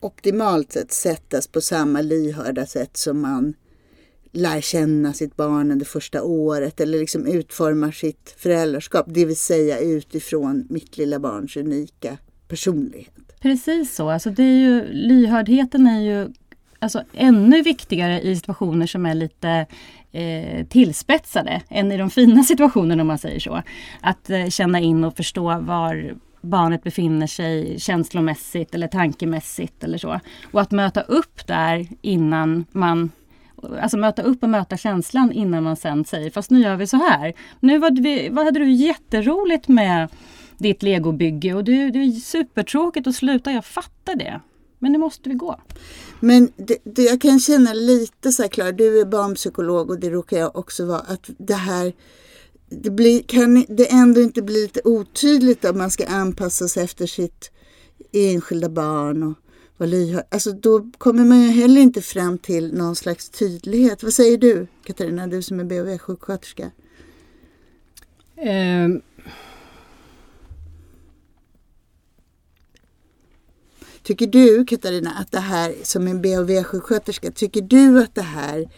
optimalt 0.00 0.72
sett 0.72 0.92
sättas 0.92 1.48
på 1.48 1.60
samma 1.60 2.00
lyhörda 2.00 2.66
sätt 2.66 2.96
som 2.96 3.20
man 3.20 3.54
lär 4.34 4.60
känna 4.60 5.12
sitt 5.12 5.36
barn 5.36 5.70
under 5.70 5.86
första 5.86 6.22
året 6.22 6.80
eller 6.80 6.98
liksom 6.98 7.26
utformar 7.26 7.92
sitt 7.92 8.34
föräldraskap. 8.38 9.06
Det 9.08 9.24
vill 9.24 9.36
säga 9.36 9.78
utifrån 9.78 10.66
mitt 10.70 10.98
lilla 10.98 11.18
barns 11.18 11.56
unika 11.56 12.18
personlighet. 12.48 13.14
Precis 13.40 13.94
så. 13.94 14.10
Alltså 14.10 14.30
det 14.30 14.42
är 14.42 14.58
ju, 14.58 14.92
lyhördheten 14.92 15.86
är 15.86 16.00
ju 16.00 16.32
alltså 16.78 17.02
ännu 17.12 17.62
viktigare 17.62 18.20
i 18.20 18.36
situationer 18.36 18.86
som 18.86 19.06
är 19.06 19.14
lite 19.14 19.66
eh, 20.12 20.66
tillspetsade 20.66 21.62
än 21.68 21.92
i 21.92 21.96
de 21.96 22.10
fina 22.10 22.42
situationerna 22.44 23.02
om 23.02 23.06
man 23.06 23.18
säger 23.18 23.40
så. 23.40 23.62
Att 24.00 24.30
eh, 24.30 24.48
känna 24.48 24.80
in 24.80 25.04
och 25.04 25.16
förstå 25.16 25.58
var 25.58 26.14
barnet 26.40 26.82
befinner 26.82 27.26
sig 27.26 27.80
känslomässigt 27.80 28.74
eller 28.74 28.88
tankemässigt 28.88 29.84
eller 29.84 29.98
så. 29.98 30.20
Och 30.52 30.60
att 30.60 30.70
möta 30.70 31.00
upp 31.00 31.46
där 31.46 31.86
innan 32.02 32.64
man 32.72 33.10
alltså 33.80 33.96
möta 33.96 34.22
upp 34.22 34.42
och 34.42 34.48
möta 34.48 34.76
känslan 34.76 35.32
innan 35.32 35.62
man 35.62 35.76
sen 35.76 36.04
säger 36.04 36.30
fast 36.30 36.50
nu 36.50 36.60
gör 36.60 36.76
vi 36.76 36.86
så 36.86 36.96
här. 36.96 37.34
Nu 37.60 37.78
vad, 37.78 37.98
vi, 37.98 38.28
vad 38.28 38.44
hade 38.44 38.58
du 38.58 38.72
jätteroligt 38.72 39.68
med 39.68 40.08
ditt 40.58 40.82
legobygge 40.82 41.54
och 41.54 41.64
det, 41.64 41.90
det 41.90 41.98
är 41.98 42.10
supertråkigt 42.10 43.06
att 43.06 43.14
sluta, 43.14 43.52
jag 43.52 43.64
fattar 43.64 44.14
det. 44.14 44.40
Men 44.78 44.92
nu 44.92 44.98
måste 44.98 45.28
vi 45.28 45.34
gå. 45.34 45.60
Men 46.20 46.52
det, 46.56 46.78
det, 46.84 47.02
jag 47.02 47.20
kan 47.20 47.40
känna 47.40 47.72
lite 47.72 48.32
så 48.32 48.42
här 48.42 48.48
Klara, 48.48 48.72
du 48.72 49.00
är 49.00 49.04
barnpsykolog 49.04 49.90
och 49.90 50.00
det 50.00 50.10
råkar 50.10 50.38
jag 50.38 50.56
också 50.56 50.86
vara, 50.86 51.00
att 51.00 51.30
det 51.38 51.54
här 51.54 51.92
det 52.68 52.90
blir, 52.90 53.22
kan 53.22 53.64
det 53.68 53.92
ändå 53.92 54.20
inte 54.20 54.42
bli 54.42 54.62
lite 54.62 54.80
otydligt 54.84 55.64
om 55.64 55.78
man 55.78 55.90
ska 55.90 56.06
anpassa 56.06 56.68
sig 56.68 56.84
efter 56.84 57.06
sitt 57.06 57.50
enskilda 58.12 58.68
barn 58.68 59.22
och 59.22 59.38
vara 59.84 59.90
lyhörd. 59.90 60.24
Alltså 60.30 60.52
då 60.52 60.90
kommer 60.98 61.24
man 61.24 61.42
ju 61.42 61.48
heller 61.48 61.80
inte 61.80 62.02
fram 62.02 62.38
till 62.38 62.74
någon 62.74 62.96
slags 62.96 63.28
tydlighet. 63.28 64.02
Vad 64.02 64.12
säger 64.12 64.38
du 64.38 64.66
Katarina, 64.84 65.26
du 65.26 65.42
som 65.42 65.60
är 65.60 65.64
BHV-sjuksköterska? 65.64 66.70
Um. 68.36 69.02
Tycker 74.02 74.26
du 74.26 74.64
Katarina 74.64 75.10
att 75.10 75.32
det 75.32 75.40
här 75.40 75.74
som 75.82 76.06
en 76.06 76.22
BHV-sjuksköterska, 76.22 77.30
tycker 77.30 77.62
du 77.62 78.02
att 78.02 78.14
det 78.14 78.22
här 78.22 78.70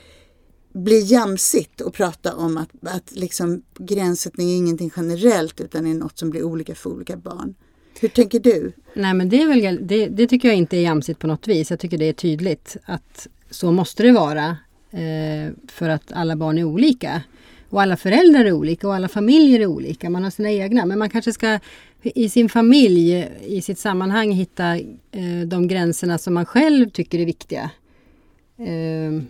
blir 0.72 1.12
jamsigt 1.12 1.80
att 1.80 1.92
prata 1.92 2.34
om 2.34 2.56
att, 2.56 2.68
att 2.80 3.12
liksom 3.12 3.62
gränssättning 3.78 4.50
är 4.50 4.56
ingenting 4.56 4.90
generellt 4.96 5.60
utan 5.60 5.86
är 5.86 5.94
något 5.94 6.18
som 6.18 6.30
blir 6.30 6.42
olika 6.42 6.74
för 6.74 6.90
olika 6.90 7.16
barn? 7.16 7.54
Hur 8.00 8.08
tänker 8.08 8.40
du? 8.40 8.72
Nej 8.94 9.14
men 9.14 9.28
det, 9.28 9.42
är 9.42 9.48
väl, 9.48 9.86
det, 9.86 10.06
det 10.06 10.26
tycker 10.26 10.48
jag 10.48 10.56
inte 10.56 10.76
är 10.76 10.80
jamsigt 10.80 11.18
på 11.18 11.26
något 11.26 11.48
vis. 11.48 11.70
Jag 11.70 11.80
tycker 11.80 11.98
det 11.98 12.08
är 12.08 12.12
tydligt 12.12 12.76
att 12.84 13.28
så 13.50 13.72
måste 13.72 14.02
det 14.02 14.12
vara. 14.12 14.56
Eh, 14.90 15.52
för 15.68 15.88
att 15.88 16.12
alla 16.12 16.36
barn 16.36 16.58
är 16.58 16.64
olika. 16.64 17.22
Och 17.70 17.82
alla 17.82 17.96
föräldrar 17.96 18.44
är 18.44 18.52
olika 18.52 18.88
och 18.88 18.94
alla 18.94 19.08
familjer 19.08 19.60
är 19.60 19.66
olika. 19.66 20.10
Man 20.10 20.24
har 20.24 20.30
sina 20.30 20.50
egna. 20.50 20.86
Men 20.86 20.98
man 20.98 21.10
kanske 21.10 21.32
ska 21.32 21.58
i 22.02 22.28
sin 22.28 22.48
familj, 22.48 23.28
i 23.46 23.62
sitt 23.62 23.78
sammanhang 23.78 24.32
hitta 24.32 24.76
eh, 25.12 25.40
de 25.46 25.68
gränserna 25.68 26.18
som 26.18 26.34
man 26.34 26.46
själv 26.46 26.90
tycker 26.90 27.18
är 27.18 27.26
viktiga. 27.26 27.70
Eh, 28.58 29.22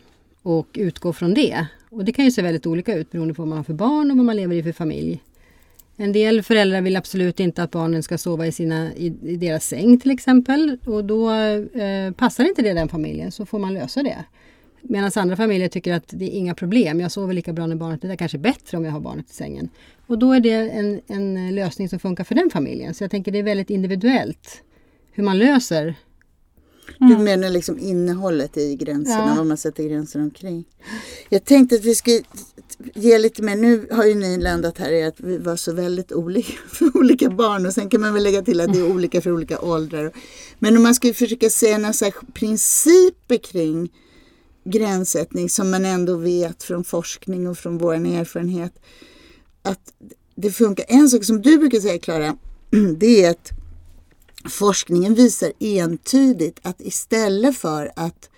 och 0.42 0.68
utgå 0.74 1.12
från 1.12 1.34
det. 1.34 1.66
Och 1.90 2.04
det 2.04 2.12
kan 2.12 2.24
ju 2.24 2.30
se 2.30 2.42
väldigt 2.42 2.66
olika 2.66 2.94
ut 2.94 3.10
beroende 3.10 3.34
på 3.34 3.42
vad 3.42 3.48
man 3.48 3.58
har 3.58 3.64
för 3.64 3.74
barn 3.74 4.10
och 4.10 4.16
vad 4.16 4.26
man 4.26 4.36
lever 4.36 4.56
i 4.56 4.62
för 4.62 4.72
familj. 4.72 5.22
En 5.96 6.12
del 6.12 6.42
föräldrar 6.42 6.80
vill 6.80 6.96
absolut 6.96 7.40
inte 7.40 7.62
att 7.62 7.70
barnen 7.70 8.02
ska 8.02 8.18
sova 8.18 8.46
i, 8.46 8.52
sina, 8.52 8.94
i, 8.94 9.06
i 9.22 9.36
deras 9.36 9.64
säng 9.64 9.98
till 10.00 10.10
exempel. 10.10 10.78
Och 10.86 11.04
då 11.04 11.30
eh, 11.32 12.12
passar 12.16 12.44
inte 12.44 12.62
det 12.62 12.72
den 12.72 12.88
familjen 12.88 13.32
så 13.32 13.46
får 13.46 13.58
man 13.58 13.74
lösa 13.74 14.02
det. 14.02 14.24
Medan 14.82 15.10
andra 15.16 15.36
familjer 15.36 15.68
tycker 15.68 15.94
att 15.94 16.08
det 16.08 16.24
är 16.24 16.38
inga 16.38 16.54
problem. 16.54 17.00
Jag 17.00 17.12
sover 17.12 17.34
lika 17.34 17.52
bra 17.52 17.66
när 17.66 17.76
barnet 17.76 18.04
är 18.04 18.08
där, 18.08 18.16
kanske 18.16 18.38
bättre 18.38 18.78
om 18.78 18.84
jag 18.84 18.92
har 18.92 19.00
barnet 19.00 19.30
i 19.30 19.34
sängen. 19.34 19.68
Och 20.06 20.18
då 20.18 20.32
är 20.32 20.40
det 20.40 20.70
en, 20.70 21.00
en 21.06 21.54
lösning 21.54 21.88
som 21.88 21.98
funkar 21.98 22.24
för 22.24 22.34
den 22.34 22.50
familjen. 22.50 22.94
Så 22.94 23.04
jag 23.04 23.10
tänker 23.10 23.32
det 23.32 23.38
är 23.38 23.42
väldigt 23.42 23.70
individuellt 23.70 24.62
hur 25.12 25.22
man 25.24 25.38
löser 25.38 25.94
Mm. 27.00 27.18
Du 27.18 27.24
menar 27.24 27.50
liksom 27.50 27.78
innehållet 27.78 28.56
i 28.56 28.76
gränserna, 28.76 29.26
ja. 29.28 29.34
vad 29.36 29.46
man 29.46 29.56
sätter 29.56 29.84
gränser 29.84 30.20
omkring. 30.20 30.64
Jag 31.28 31.44
tänkte 31.44 31.76
att 31.76 31.84
vi 31.84 31.94
skulle 31.94 32.22
ge 32.94 33.18
lite 33.18 33.42
mer, 33.42 33.56
nu 33.56 33.88
har 33.90 34.04
ju 34.04 34.14
ni 34.14 34.38
landat 34.38 34.78
här 34.78 34.92
i 34.92 35.02
att 35.02 35.20
vi 35.20 35.38
var 35.38 35.56
så 35.56 35.72
väldigt 35.72 36.12
olika 36.12 36.52
för 36.68 36.96
olika 36.96 37.30
barn 37.30 37.66
och 37.66 37.72
sen 37.72 37.90
kan 37.90 38.00
man 38.00 38.14
väl 38.14 38.22
lägga 38.22 38.42
till 38.42 38.60
att 38.60 38.72
det 38.72 38.78
är 38.78 38.90
olika 38.90 39.20
för 39.20 39.32
olika 39.32 39.60
åldrar. 39.60 40.12
Men 40.58 40.76
om 40.76 40.82
man 40.82 40.94
skulle 40.94 41.14
försöka 41.14 41.50
säga 41.50 41.78
några 41.78 42.10
principer 42.34 43.36
kring 43.36 43.92
gränssättning 44.64 45.48
som 45.48 45.70
man 45.70 45.84
ändå 45.84 46.16
vet 46.16 46.62
från 46.62 46.84
forskning 46.84 47.48
och 47.48 47.58
från 47.58 47.78
vår 47.78 47.94
erfarenhet 47.94 48.72
att 49.62 49.92
det 50.34 50.50
funkar. 50.50 50.84
En 50.88 51.08
sak 51.08 51.24
som 51.24 51.42
du 51.42 51.58
brukar 51.58 51.80
säga 51.80 51.98
Klara, 51.98 52.36
det 52.96 53.24
är 53.24 53.30
att 53.30 53.50
forskningen 54.50 55.14
visar 55.14 55.52
entydigt 55.60 56.58
att 56.62 56.80
istället 56.80 57.56
för 57.56 57.92
att 57.96 58.30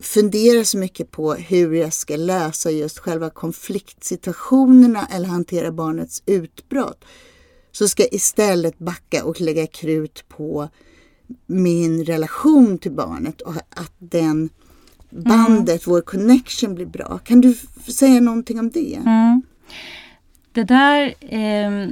fundera 0.00 0.64
så 0.64 0.78
mycket 0.78 1.10
på 1.10 1.34
hur 1.34 1.74
jag 1.74 1.92
ska 1.92 2.16
lösa 2.16 2.70
just 2.70 2.98
själva 2.98 3.30
konfliktsituationerna 3.30 5.06
eller 5.10 5.28
hantera 5.28 5.72
barnets 5.72 6.22
utbrott 6.26 7.04
så 7.72 7.88
ska 7.88 8.02
jag 8.02 8.12
istället 8.12 8.78
backa 8.78 9.24
och 9.24 9.40
lägga 9.40 9.66
krut 9.66 10.24
på 10.28 10.68
min 11.46 12.04
relation 12.04 12.78
till 12.78 12.92
barnet 12.92 13.40
och 13.40 13.54
att 13.56 13.92
den 13.98 14.48
bandet, 15.10 15.86
mm. 15.86 15.94
vår 15.94 16.00
connection 16.00 16.74
blir 16.74 16.86
bra. 16.86 17.18
Kan 17.24 17.40
du 17.40 17.54
säga 17.88 18.20
någonting 18.20 18.58
om 18.58 18.70
det? 18.70 18.94
Mm. 18.94 19.42
Det 20.52 20.64
där 20.64 21.14
eh, 21.20 21.88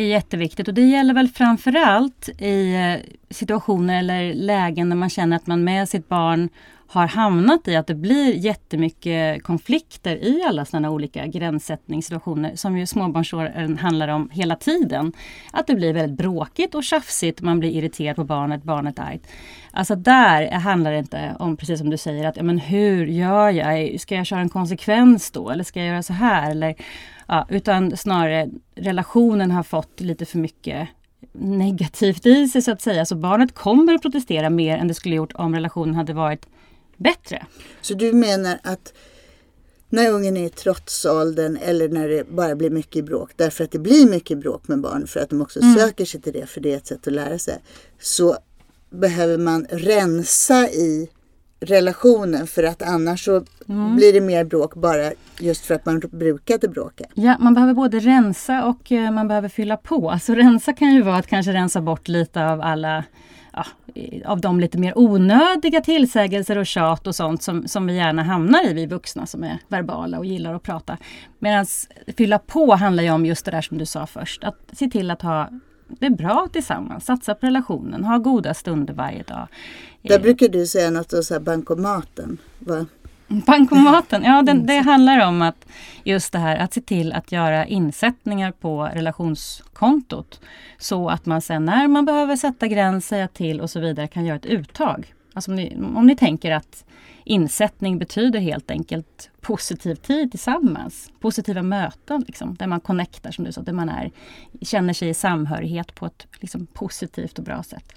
är 0.00 0.06
jätteviktigt. 0.06 0.68
Och 0.68 0.74
det 0.74 0.86
gäller 0.86 1.14
väl 1.14 1.28
framförallt 1.28 2.28
i 2.38 2.74
eh, 2.74 3.14
situationer 3.30 3.98
eller 3.98 4.34
lägen 4.34 4.88
när 4.88 4.96
man 4.96 5.10
känner 5.10 5.36
att 5.36 5.46
man 5.46 5.64
med 5.64 5.88
sitt 5.88 6.08
barn 6.08 6.48
har 6.90 7.06
hamnat 7.06 7.68
i 7.68 7.76
att 7.76 7.86
det 7.86 7.94
blir 7.94 8.34
jättemycket 8.34 9.42
konflikter 9.42 10.16
i 10.16 10.42
alla 10.48 10.64
sådana 10.64 10.90
olika 10.90 11.26
gränssättningssituationer 11.26 12.56
som 12.56 12.78
ju 12.78 12.86
småbarnsåren 12.86 13.78
handlar 13.78 14.08
om 14.08 14.30
hela 14.32 14.56
tiden. 14.56 15.12
Att 15.52 15.66
det 15.66 15.74
blir 15.74 15.92
väldigt 15.92 16.18
bråkigt 16.18 16.74
och 16.74 16.84
tjafsigt, 16.84 17.40
man 17.40 17.60
blir 17.60 17.70
irriterad 17.70 18.16
på 18.16 18.24
barnet, 18.24 18.62
barnet 18.62 18.98
är 18.98 19.02
argt. 19.02 19.26
Alltså 19.70 19.94
där 19.94 20.50
handlar 20.50 20.92
det 20.92 20.98
inte 20.98 21.36
om, 21.38 21.56
precis 21.56 21.78
som 21.78 21.90
du 21.90 21.96
säger, 21.96 22.28
att 22.28 22.36
ja, 22.36 22.42
men 22.42 22.58
hur 22.58 23.06
gör 23.06 23.50
jag? 23.50 24.00
Ska 24.00 24.14
jag 24.14 24.26
köra 24.26 24.40
en 24.40 24.48
konsekvens 24.48 25.30
då? 25.30 25.50
Eller 25.50 25.64
ska 25.64 25.80
jag 25.80 25.88
göra 25.88 26.02
så 26.02 26.12
här? 26.12 26.50
Eller, 26.50 26.74
ja, 27.26 27.46
utan 27.50 27.96
snarare 27.96 28.48
relationen 28.74 29.50
har 29.50 29.62
fått 29.62 30.00
lite 30.00 30.26
för 30.26 30.38
mycket 30.38 30.88
negativt 31.32 32.26
i 32.26 32.48
sig 32.48 32.62
så 32.62 32.72
att 32.72 32.82
säga. 32.82 33.04
Så 33.04 33.16
barnet 33.16 33.54
kommer 33.54 33.94
att 33.94 34.02
protestera 34.02 34.50
mer 34.50 34.78
än 34.78 34.88
det 34.88 34.94
skulle 34.94 35.14
gjort 35.14 35.32
om 35.34 35.54
relationen 35.54 35.94
hade 35.94 36.12
varit 36.12 36.46
bättre. 36.98 37.46
Så 37.80 37.94
du 37.94 38.12
menar 38.12 38.58
att 38.62 38.92
när 39.90 40.10
ungen 40.10 40.36
är 40.36 40.46
i 40.46 40.50
trotsåldern 40.50 41.56
eller 41.56 41.88
när 41.88 42.08
det 42.08 42.30
bara 42.30 42.56
blir 42.56 42.70
mycket 42.70 43.04
bråk, 43.04 43.30
därför 43.36 43.64
att 43.64 43.70
det 43.70 43.78
blir 43.78 44.10
mycket 44.10 44.38
bråk 44.38 44.68
med 44.68 44.80
barn 44.80 45.06
för 45.06 45.20
att 45.20 45.30
de 45.30 45.42
också 45.42 45.60
mm. 45.60 45.74
söker 45.74 46.04
sig 46.04 46.20
till 46.20 46.32
det, 46.32 46.46
för 46.46 46.60
det 46.60 46.72
är 46.72 46.76
ett 46.76 46.86
sätt 46.86 47.06
att 47.06 47.12
lära 47.12 47.38
sig, 47.38 47.58
så 48.00 48.36
behöver 48.90 49.38
man 49.38 49.66
rensa 49.70 50.68
i 50.68 51.08
relationen 51.60 52.46
för 52.46 52.62
att 52.62 52.82
annars 52.82 53.24
så 53.24 53.44
mm. 53.68 53.96
blir 53.96 54.12
det 54.12 54.20
mer 54.20 54.44
bråk 54.44 54.74
bara 54.74 55.12
just 55.38 55.64
för 55.64 55.74
att 55.74 55.86
man 55.86 56.00
brukade 56.00 56.68
bråka. 56.68 57.04
Ja, 57.14 57.36
man 57.40 57.54
behöver 57.54 57.74
både 57.74 57.98
rensa 57.98 58.64
och 58.64 58.92
eh, 58.92 59.10
man 59.10 59.28
behöver 59.28 59.48
fylla 59.48 59.76
på. 59.76 60.10
Alltså 60.10 60.34
rensa 60.34 60.72
kan 60.72 60.94
ju 60.94 61.02
vara 61.02 61.16
att 61.16 61.26
kanske 61.26 61.52
rensa 61.52 61.80
bort 61.80 62.08
lite 62.08 62.46
av 62.46 62.60
alla 62.60 63.04
ja, 63.52 63.64
av 64.24 64.40
de 64.40 64.60
lite 64.60 64.78
mer 64.78 64.98
onödiga 64.98 65.80
tillsägelser 65.80 66.58
och 66.58 66.66
tjat 66.66 67.06
och 67.06 67.14
sånt 67.14 67.42
som, 67.42 67.68
som 67.68 67.86
vi 67.86 67.96
gärna 67.96 68.22
hamnar 68.22 68.66
i, 68.66 68.72
vi 68.72 68.86
vuxna 68.86 69.26
som 69.26 69.44
är 69.44 69.58
verbala 69.68 70.18
och 70.18 70.26
gillar 70.26 70.54
att 70.54 70.62
prata. 70.62 70.96
Medan 71.38 71.66
fylla 72.16 72.38
på 72.38 72.74
handlar 72.74 73.02
ju 73.02 73.10
om 73.10 73.26
just 73.26 73.44
det 73.44 73.50
där 73.50 73.62
som 73.62 73.78
du 73.78 73.86
sa 73.86 74.06
först, 74.06 74.44
att 74.44 74.56
se 74.72 74.90
till 74.90 75.10
att 75.10 75.22
ha 75.22 75.48
det 75.88 76.10
bra 76.10 76.48
tillsammans, 76.52 77.04
satsa 77.04 77.34
på 77.34 77.46
relationen, 77.46 78.04
ha 78.04 78.18
goda 78.18 78.54
stunder 78.54 78.94
varje 78.94 79.22
dag. 79.22 79.48
Där 80.02 80.18
brukar 80.18 80.48
du 80.48 80.66
säga 80.66 80.90
något 80.90 81.12
om 81.12 81.44
bankomaten. 81.44 82.38
Va? 82.58 82.86
Bankomaten, 83.46 84.22
ja 84.22 84.42
den, 84.42 84.66
det 84.66 84.78
handlar 84.78 85.26
om 85.26 85.42
att 85.42 85.66
just 86.04 86.32
det 86.32 86.38
här 86.38 86.56
att 86.56 86.72
se 86.72 86.80
till 86.80 87.12
att 87.12 87.32
göra 87.32 87.66
insättningar 87.66 88.52
på 88.52 88.84
relationskontot. 88.84 90.40
Så 90.78 91.08
att 91.08 91.26
man 91.26 91.40
sen 91.40 91.64
när 91.64 91.88
man 91.88 92.04
behöver 92.04 92.36
sätta 92.36 92.66
gräns, 92.66 93.06
säga 93.06 93.28
till 93.28 93.60
och 93.60 93.70
så 93.70 93.80
vidare 93.80 94.06
kan 94.06 94.24
göra 94.24 94.36
ett 94.36 94.46
uttag. 94.46 95.14
Alltså 95.34 95.50
om 95.50 95.54
ni, 95.56 95.76
om 95.94 96.06
ni 96.06 96.16
tänker 96.16 96.52
att 96.52 96.84
insättning 97.24 97.98
betyder 97.98 98.40
helt 98.40 98.70
enkelt 98.70 99.30
positiv 99.40 99.94
tid 99.94 100.30
tillsammans. 100.30 101.10
Positiva 101.20 101.62
möten 101.62 102.24
liksom, 102.26 102.54
där 102.54 102.66
man 102.66 102.80
connectar 102.80 103.30
som 103.30 103.44
du 103.44 103.52
sa, 103.52 103.62
där 103.62 103.72
man 103.72 103.88
är, 103.88 104.10
känner 104.62 104.92
sig 104.92 105.08
i 105.08 105.14
samhörighet 105.14 105.94
på 105.94 106.06
ett 106.06 106.26
liksom, 106.40 106.66
positivt 106.66 107.38
och 107.38 107.44
bra 107.44 107.62
sätt. 107.62 107.92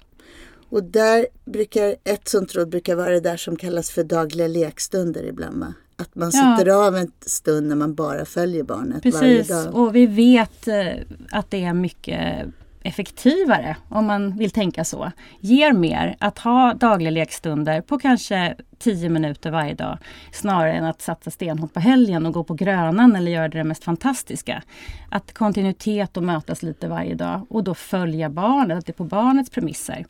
Och 0.72 0.84
där 0.84 1.26
brukar, 1.44 1.96
ett 2.04 2.28
sånt 2.28 2.54
råd 2.54 2.68
brukar 2.68 2.96
vara 2.96 3.10
det 3.10 3.20
där 3.20 3.36
som 3.36 3.56
kallas 3.56 3.90
för 3.90 4.04
dagliga 4.04 4.46
lekstunder 4.46 5.24
ibland 5.24 5.60
va? 5.60 5.74
Att 5.96 6.14
man 6.14 6.32
sätter 6.32 6.66
ja. 6.66 6.86
av 6.86 6.96
en 6.96 7.12
stund 7.20 7.68
när 7.68 7.76
man 7.76 7.94
bara 7.94 8.24
följer 8.24 8.62
barnet 8.62 9.02
Precis. 9.02 9.20
varje 9.20 9.42
dag. 9.42 9.74
och 9.74 9.96
vi 9.96 10.06
vet 10.06 10.68
eh, 10.68 10.92
att 11.30 11.50
det 11.50 11.64
är 11.64 11.74
mycket 11.74 12.46
effektivare, 12.82 13.76
om 13.88 14.06
man 14.06 14.36
vill 14.36 14.50
tänka 14.50 14.84
så, 14.84 15.12
ger 15.40 15.72
mer 15.72 16.16
att 16.18 16.38
ha 16.38 16.74
dagliga 16.74 17.10
lekstunder 17.10 17.80
på 17.80 17.98
kanske 17.98 18.56
10 18.78 19.08
minuter 19.08 19.50
varje 19.50 19.74
dag 19.74 19.98
snarare 20.32 20.72
än 20.72 20.84
att 20.84 21.02
satsa 21.02 21.30
stenhårt 21.30 21.72
på 21.72 21.80
helgen 21.80 22.26
och 22.26 22.32
gå 22.32 22.44
på 22.44 22.54
Grönan 22.54 23.16
eller 23.16 23.32
göra 23.32 23.48
det 23.48 23.64
mest 23.64 23.84
fantastiska. 23.84 24.62
Att 25.10 25.32
kontinuitet 25.32 26.16
och 26.16 26.22
mötas 26.22 26.62
lite 26.62 26.88
varje 26.88 27.14
dag 27.14 27.46
och 27.48 27.64
då 27.64 27.74
följa 27.74 28.28
barnet, 28.28 28.78
att 28.78 28.86
det 28.86 28.92
är 28.92 28.94
på 28.94 29.04
barnets 29.04 29.50
premisser. 29.50 30.06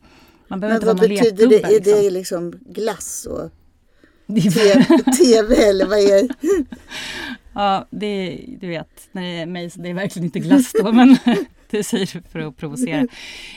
Man 0.48 0.60
behöver 0.60 0.86
Men 0.86 0.96
vad 0.96 1.08
betyder 1.08 1.46
det? 1.46 1.62
Är 1.62 1.80
det 1.80 2.10
liksom, 2.10 2.50
liksom 2.50 2.72
glass 2.72 3.26
och 3.30 3.50
TV, 4.26 4.84
TV 5.18 5.54
eller 5.54 5.86
vad 5.86 5.98
är 5.98 6.22
det? 6.22 6.34
Ja, 7.54 7.86
det, 7.90 8.40
du 8.60 8.68
vet, 8.68 9.08
när 9.12 9.22
det 9.22 9.28
är 9.28 9.46
mig 9.46 9.70
så 9.70 9.80
det 9.80 9.88
är 9.90 9.94
verkligen 9.94 10.24
inte 10.24 10.38
glass 10.38 10.72
då. 10.72 10.92
Men 10.92 11.16
det 11.70 11.84
säger 11.84 12.22
för 12.32 12.38
att 12.38 12.56
provocera. 12.56 13.06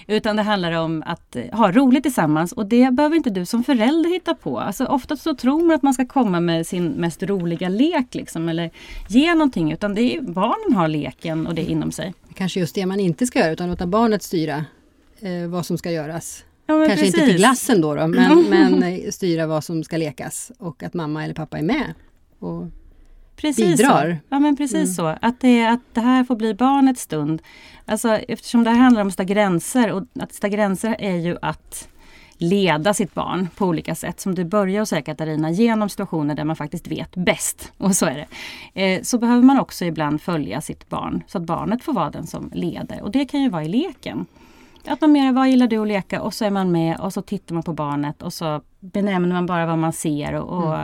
Utan 0.08 0.36
det 0.36 0.42
handlar 0.42 0.72
om 0.72 1.04
att 1.06 1.36
eh, 1.36 1.44
ha 1.52 1.72
roligt 1.72 2.04
tillsammans 2.04 2.52
och 2.52 2.66
det 2.66 2.94
behöver 2.94 3.16
inte 3.16 3.30
du 3.30 3.46
som 3.46 3.64
förälder 3.64 4.10
hitta 4.10 4.36
på. 4.36 4.60
Alltså 4.60 4.86
ofta 4.86 5.18
så 5.18 5.36
tror 5.36 5.66
man 5.66 5.76
att 5.76 5.84
man 5.84 5.94
ska 5.94 6.06
komma 6.06 6.40
med 6.40 6.68
sin 6.68 6.88
mest 6.88 7.24
roliga 7.24 7.70
lek 7.70 8.16
liksom, 8.16 8.50
eller 8.50 8.72
ge 9.08 9.34
någonting 9.34 9.72
utan 9.72 9.96
det 9.96 10.02
är 10.02 10.22
barnen 10.22 10.78
har 10.78 10.88
leken 10.88 11.48
och 11.48 11.56
det 11.56 11.64
inom 11.64 11.92
sig. 11.92 12.14
Kanske 12.34 12.60
just 12.60 12.76
det 12.76 12.86
man 12.86 13.00
inte 13.00 13.28
ska 13.28 13.40
göra 13.40 13.52
utan 13.52 13.70
låta 13.70 13.88
barnet 13.88 14.24
styra 14.24 14.66
eh, 15.20 15.48
vad 15.48 15.66
som 15.66 15.78
ska 15.78 15.92
göras. 15.92 16.45
Ja, 16.66 16.74
Kanske 16.74 16.90
precis. 16.90 17.16
inte 17.16 17.26
till 17.26 17.38
glassen 17.38 17.82
då, 17.82 17.96
då 17.96 18.08
men, 18.08 18.44
men 18.50 18.84
eh, 18.84 19.12
styra 19.12 19.48
vad 19.48 19.64
som 19.64 19.84
ska 19.84 19.98
lekas 19.98 20.52
och 20.58 20.84
att 20.84 20.94
mamma 20.94 21.24
eller 21.24 21.34
pappa 21.34 21.58
är 21.58 21.64
med. 21.64 21.94
Och 22.40 22.68
Precis 23.36 23.78
bidrar. 23.78 24.12
Så. 24.12 24.18
Ja 24.30 24.40
men 24.40 24.56
precis 24.56 24.96
så. 24.96 25.16
Att 25.22 25.40
det, 25.40 25.66
att 25.66 25.82
det 25.94 26.02
här 26.02 26.24
får 26.24 26.36
bli 26.36 26.54
barnets 26.54 27.02
stund. 27.02 27.42
Alltså 27.86 28.10
eftersom 28.10 28.64
det 28.64 28.70
här 28.70 28.78
handlar 28.78 29.02
om 29.02 29.08
att 29.08 29.14
sätta 29.14 29.24
gränser 29.24 29.92
och 29.92 30.04
att 30.20 30.34
sätta 30.34 30.50
gränser 30.50 30.96
är 31.00 31.16
ju 31.16 31.38
att 31.42 31.88
leda 32.38 32.94
sitt 32.94 33.14
barn 33.14 33.48
på 33.56 33.66
olika 33.66 33.96
sätt. 33.96 34.20
Som 34.20 34.36
du 34.36 34.46
börjar 34.46 34.82
att 34.82 34.90
säga 34.90 35.02
Katarina, 35.02 35.52
genom 35.52 35.90
situationer 35.90 36.36
där 36.36 36.44
man 36.44 36.56
faktiskt 36.56 36.88
vet 36.88 37.16
bäst. 37.16 37.72
Och 37.78 37.96
så 37.96 38.06
är 38.06 38.28
det. 38.74 38.84
Eh, 38.84 39.02
så 39.02 39.18
behöver 39.18 39.42
man 39.42 39.60
också 39.60 39.86
ibland 39.86 40.22
följa 40.22 40.62
sitt 40.62 40.90
barn 40.90 41.24
så 41.28 41.38
att 41.38 41.44
barnet 41.44 41.84
får 41.84 41.94
vara 41.94 42.10
den 42.10 42.28
som 42.28 42.52
leder. 42.54 43.02
Och 43.02 43.12
det 43.12 43.26
kan 43.26 43.42
ju 43.42 43.50
vara 43.50 43.64
i 43.64 43.68
leken. 43.68 44.26
Att 44.88 45.02
man 45.02 45.12
mer, 45.12 45.34
vad 45.34 45.50
gillar 45.50 45.68
du 45.68 45.78
att 45.78 45.88
leka? 45.88 46.22
Och 46.22 46.34
så 46.34 46.46
är 46.46 46.52
man 46.52 46.72
med 46.72 47.00
och 47.00 47.14
så 47.14 47.22
tittar 47.22 47.54
man 47.56 47.64
på 47.64 47.74
barnet 47.74 48.22
och 48.22 48.34
så 48.34 48.62
benämner 48.80 49.34
man 49.34 49.46
bara 49.46 49.66
vad 49.66 49.78
man 49.78 49.94
ser 49.94 50.34
och, 50.34 50.64
och 50.64 50.78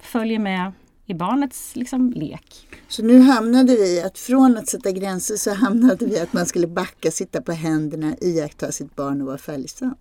följer 0.00 0.38
med 0.38 0.72
i 1.06 1.14
barnets 1.14 1.76
liksom, 1.76 2.12
lek. 2.16 2.68
Så 2.88 3.02
nu 3.02 3.20
hamnade 3.20 3.76
vi 3.76 4.02
att 4.02 4.18
från 4.18 4.56
att 4.56 4.68
sätta 4.68 4.90
gränser 4.90 5.36
så 5.36 5.54
hamnade 5.54 6.06
vi 6.06 6.20
att 6.20 6.32
man 6.32 6.46
skulle 6.46 6.66
backa, 6.66 7.10
sitta 7.10 7.42
på 7.42 7.52
händerna, 7.52 8.14
iaktta 8.20 8.72
sitt 8.72 8.96
barn 8.96 9.20
och 9.20 9.26
vara 9.26 9.38
följsam. 9.38 9.96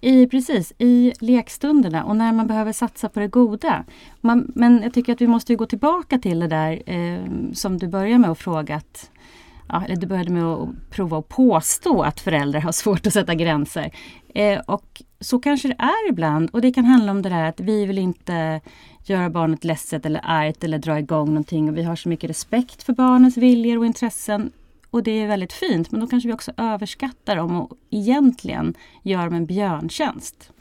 I, 0.00 0.26
precis, 0.26 0.72
i 0.78 1.12
lekstunderna 1.20 2.04
och 2.04 2.16
när 2.16 2.32
man 2.32 2.46
behöver 2.46 2.72
satsa 2.72 3.08
på 3.08 3.20
det 3.20 3.28
goda. 3.28 3.84
Man, 4.20 4.52
men 4.54 4.82
jag 4.82 4.94
tycker 4.94 5.12
att 5.12 5.20
vi 5.20 5.26
måste 5.26 5.54
gå 5.54 5.66
tillbaka 5.66 6.18
till 6.18 6.40
det 6.40 6.48
där 6.48 6.82
eh, 6.86 7.52
som 7.52 7.78
du 7.78 7.88
började 7.88 8.18
med 8.18 8.30
att 8.30 8.38
fråga 8.38 8.76
att 8.76 9.10
Ja, 9.72 9.84
eller 9.84 9.96
du 9.96 10.06
började 10.06 10.30
med 10.30 10.44
att 10.44 10.68
prova 10.90 11.18
att 11.18 11.28
påstå 11.28 12.02
att 12.02 12.20
föräldrar 12.20 12.60
har 12.60 12.72
svårt 12.72 13.06
att 13.06 13.12
sätta 13.12 13.34
gränser. 13.34 13.90
Eh, 14.34 14.60
och 14.60 15.02
så 15.20 15.38
kanske 15.38 15.68
det 15.68 15.76
är 15.78 16.08
ibland 16.08 16.50
och 16.52 16.60
det 16.60 16.72
kan 16.72 16.84
handla 16.84 17.12
om 17.12 17.22
det 17.22 17.28
där 17.28 17.44
att 17.44 17.60
vi 17.60 17.86
vill 17.86 17.98
inte 17.98 18.60
göra 19.04 19.30
barnet 19.30 19.64
ledset 19.64 20.06
eller 20.06 20.20
argt 20.24 20.64
eller 20.64 20.78
dra 20.78 20.98
igång 20.98 21.26
någonting 21.26 21.68
och 21.68 21.76
vi 21.76 21.82
har 21.82 21.96
så 21.96 22.08
mycket 22.08 22.30
respekt 22.30 22.82
för 22.82 22.92
barnets 22.92 23.36
viljor 23.36 23.78
och 23.78 23.86
intressen. 23.86 24.52
Och 24.90 25.02
det 25.02 25.10
är 25.10 25.26
väldigt 25.26 25.52
fint 25.52 25.90
men 25.90 26.00
då 26.00 26.06
kanske 26.06 26.26
vi 26.26 26.34
också 26.34 26.52
överskattar 26.56 27.36
dem 27.36 27.60
och 27.60 27.76
egentligen 27.90 28.74
gör 29.02 29.24
dem 29.24 29.34
en 29.34 29.46
björntjänst. 29.46 30.52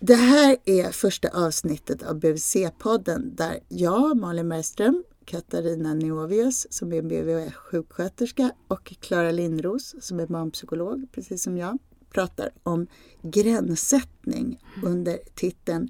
Det 0.00 0.14
här 0.14 0.56
är 0.64 0.92
första 0.92 1.28
avsnittet 1.28 2.02
av 2.02 2.20
BVC-podden 2.20 3.36
där 3.36 3.58
jag, 3.68 4.16
Malin 4.16 4.48
Bergström, 4.48 5.04
Katarina 5.24 5.94
Neovius 5.94 6.66
som 6.70 6.92
är 6.92 7.02
BVC-sjuksköterska 7.02 8.50
och 8.68 8.92
Klara 9.00 9.30
Lindros 9.30 9.94
som 10.00 10.20
är 10.20 10.26
barnpsykolog, 10.26 11.06
precis 11.12 11.42
som 11.42 11.58
jag, 11.58 11.78
pratar 12.10 12.50
om 12.62 12.86
gränssättning 13.22 14.60
under 14.84 15.18
titeln 15.34 15.88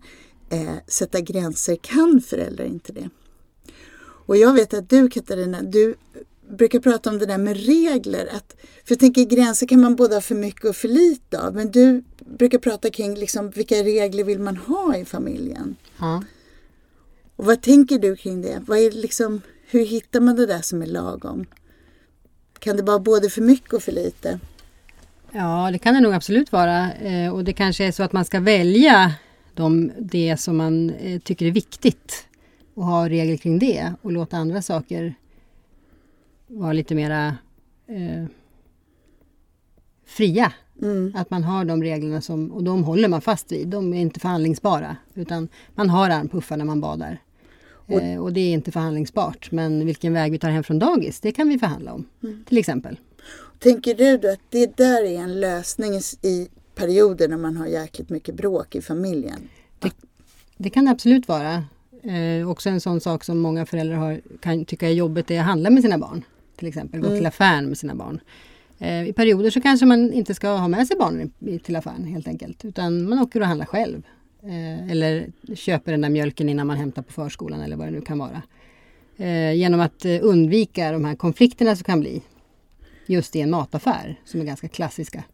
eh, 0.50 0.74
Sätta 0.86 1.20
gränser, 1.20 1.76
kan 1.76 2.20
föräldrar 2.20 2.64
inte 2.64 2.92
det? 2.92 3.10
Och 4.26 4.36
jag 4.36 4.54
vet 4.54 4.74
att 4.74 4.90
du 4.90 5.08
Katarina, 5.08 5.62
du 5.62 5.94
brukar 6.48 6.80
prata 6.80 7.10
om 7.10 7.18
det 7.18 7.26
där 7.26 7.38
med 7.38 7.56
regler. 7.66 8.28
Att, 8.32 8.56
för 8.84 8.94
jag 8.94 8.98
tänker 8.98 9.24
gränser 9.24 9.66
kan 9.66 9.80
man 9.80 9.96
både 9.96 10.14
ha 10.14 10.20
för 10.20 10.34
mycket 10.34 10.64
och 10.64 10.76
för 10.76 10.88
lite 10.88 11.40
av. 11.40 11.54
Men 11.54 11.70
du 11.70 12.04
brukar 12.18 12.58
prata 12.58 12.90
kring 12.90 13.14
liksom, 13.14 13.50
vilka 13.50 13.74
regler 13.74 14.24
vill 14.24 14.38
man 14.38 14.56
ha 14.56 14.96
i 14.96 15.04
familjen? 15.04 15.76
ja. 15.98 16.22
Och 17.36 17.44
vad 17.44 17.62
tänker 17.62 17.98
du 17.98 18.16
kring 18.16 18.42
det? 18.42 18.62
Vad 18.66 18.78
är 18.78 18.90
liksom, 18.90 19.40
hur 19.66 19.86
hittar 19.86 20.20
man 20.20 20.36
det 20.36 20.46
där 20.46 20.60
som 20.60 20.82
är 20.82 20.86
lagom? 20.86 21.46
Kan 22.58 22.76
det 22.76 22.82
vara 22.82 22.98
både 22.98 23.30
för 23.30 23.42
mycket 23.42 23.72
och 23.72 23.82
för 23.82 23.92
lite? 23.92 24.40
Ja, 25.32 25.70
det 25.72 25.78
kan 25.78 25.94
det 25.94 26.00
nog 26.00 26.12
absolut 26.12 26.52
vara. 26.52 26.92
Eh, 26.92 27.34
och 27.34 27.44
det 27.44 27.52
kanske 27.52 27.84
är 27.84 27.92
så 27.92 28.02
att 28.02 28.12
man 28.12 28.24
ska 28.24 28.40
välja 28.40 29.14
de, 29.54 29.92
det 29.98 30.36
som 30.36 30.56
man 30.56 30.90
eh, 30.90 31.20
tycker 31.20 31.46
är 31.46 31.50
viktigt 31.50 32.26
och 32.74 32.84
ha 32.84 33.08
regler 33.08 33.36
kring 33.36 33.58
det 33.58 33.92
och 34.02 34.12
låta 34.12 34.36
andra 34.36 34.62
saker 34.62 35.14
vara 36.46 36.72
lite 36.72 36.94
mera 36.94 37.26
eh, 37.86 38.24
fria. 40.06 40.52
Mm. 40.82 41.12
Att 41.16 41.30
man 41.30 41.44
har 41.44 41.64
de 41.64 41.82
reglerna 41.82 42.20
som, 42.20 42.52
och 42.52 42.64
de 42.64 42.84
håller 42.84 43.08
man 43.08 43.20
fast 43.20 43.52
vid. 43.52 43.68
De 43.68 43.94
är 43.94 44.00
inte 44.00 44.20
förhandlingsbara. 44.20 44.96
Utan 45.14 45.48
man 45.74 45.90
har 45.90 46.10
armpuffar 46.10 46.56
när 46.56 46.64
man 46.64 46.80
badar. 46.80 47.18
Och- 47.86 48.02
Eh, 48.02 48.18
och 48.22 48.32
det 48.32 48.40
är 48.40 48.52
inte 48.52 48.72
förhandlingsbart. 48.72 49.50
Men 49.52 49.86
vilken 49.86 50.12
väg 50.12 50.32
vi 50.32 50.38
tar 50.38 50.50
hem 50.50 50.62
från 50.64 50.78
dagis, 50.78 51.20
det 51.20 51.32
kan 51.32 51.48
vi 51.48 51.58
förhandla 51.58 51.92
om. 51.92 52.04
Till 52.48 52.58
exempel. 52.58 52.96
Tänker 53.58 53.94
du 53.94 54.16
då 54.18 54.28
att 54.32 54.40
det 54.50 54.76
där 54.76 55.04
är 55.04 55.18
en 55.20 55.40
lösning 55.40 55.92
i- 56.22 56.48
perioder 56.74 57.28
när 57.28 57.36
man 57.36 57.56
har 57.56 57.66
jäkligt 57.66 58.10
mycket 58.10 58.34
bråk 58.34 58.74
i 58.74 58.80
familjen? 58.82 59.48
Det 60.56 60.70
kan 60.70 60.84
det 60.84 60.90
absolut 60.90 61.28
vara. 61.28 61.64
Eh, 62.02 62.50
också 62.50 62.68
en 62.70 62.80
sån 62.80 63.00
sak 63.00 63.24
som 63.24 63.38
många 63.38 63.66
föräldrar 63.66 63.96
har, 63.96 64.20
kan 64.40 64.64
tycka 64.64 64.88
är 64.88 64.92
jobbigt 64.92 65.30
är 65.30 65.40
att 65.40 65.46
handla 65.46 65.70
med 65.70 65.82
sina 65.82 65.98
barn. 65.98 66.22
Till 66.56 66.68
exempel 66.68 67.00
gå 67.00 67.08
till 67.08 67.26
affären 67.26 67.66
med 67.68 67.78
sina 67.78 67.94
barn. 67.94 68.20
Eh, 68.78 69.08
I 69.08 69.12
perioder 69.12 69.50
så 69.50 69.60
kanske 69.60 69.86
man 69.86 70.12
inte 70.12 70.34
ska 70.34 70.48
ha 70.48 70.68
med 70.68 70.86
sig 70.86 70.96
barnen 70.96 71.32
i- 71.40 71.58
till 71.58 71.76
affären 71.76 72.04
helt 72.04 72.28
enkelt. 72.28 72.64
Utan 72.64 73.08
man 73.08 73.18
åker 73.18 73.40
och 73.40 73.46
handlar 73.46 73.66
själv. 73.66 74.02
Eh, 74.46 74.90
eller 74.90 75.32
köper 75.54 75.92
den 75.92 76.00
där 76.00 76.08
mjölken 76.08 76.48
innan 76.48 76.66
man 76.66 76.76
hämtar 76.76 77.02
på 77.02 77.12
förskolan 77.12 77.60
eller 77.60 77.76
vad 77.76 77.86
det 77.86 77.90
nu 77.90 78.00
kan 78.00 78.18
vara. 78.18 78.42
Eh, 79.16 79.52
genom 79.54 79.80
att 79.80 80.04
eh, 80.04 80.18
undvika 80.22 80.92
de 80.92 81.04
här 81.04 81.14
konflikterna 81.14 81.76
som 81.76 81.84
kan 81.84 82.00
bli 82.00 82.22
just 83.06 83.36
i 83.36 83.40
en 83.40 83.50
mataffär 83.50 84.20
som 84.24 84.40
är 84.40 84.44
ganska 84.44 84.68
klassiska. 84.68 85.24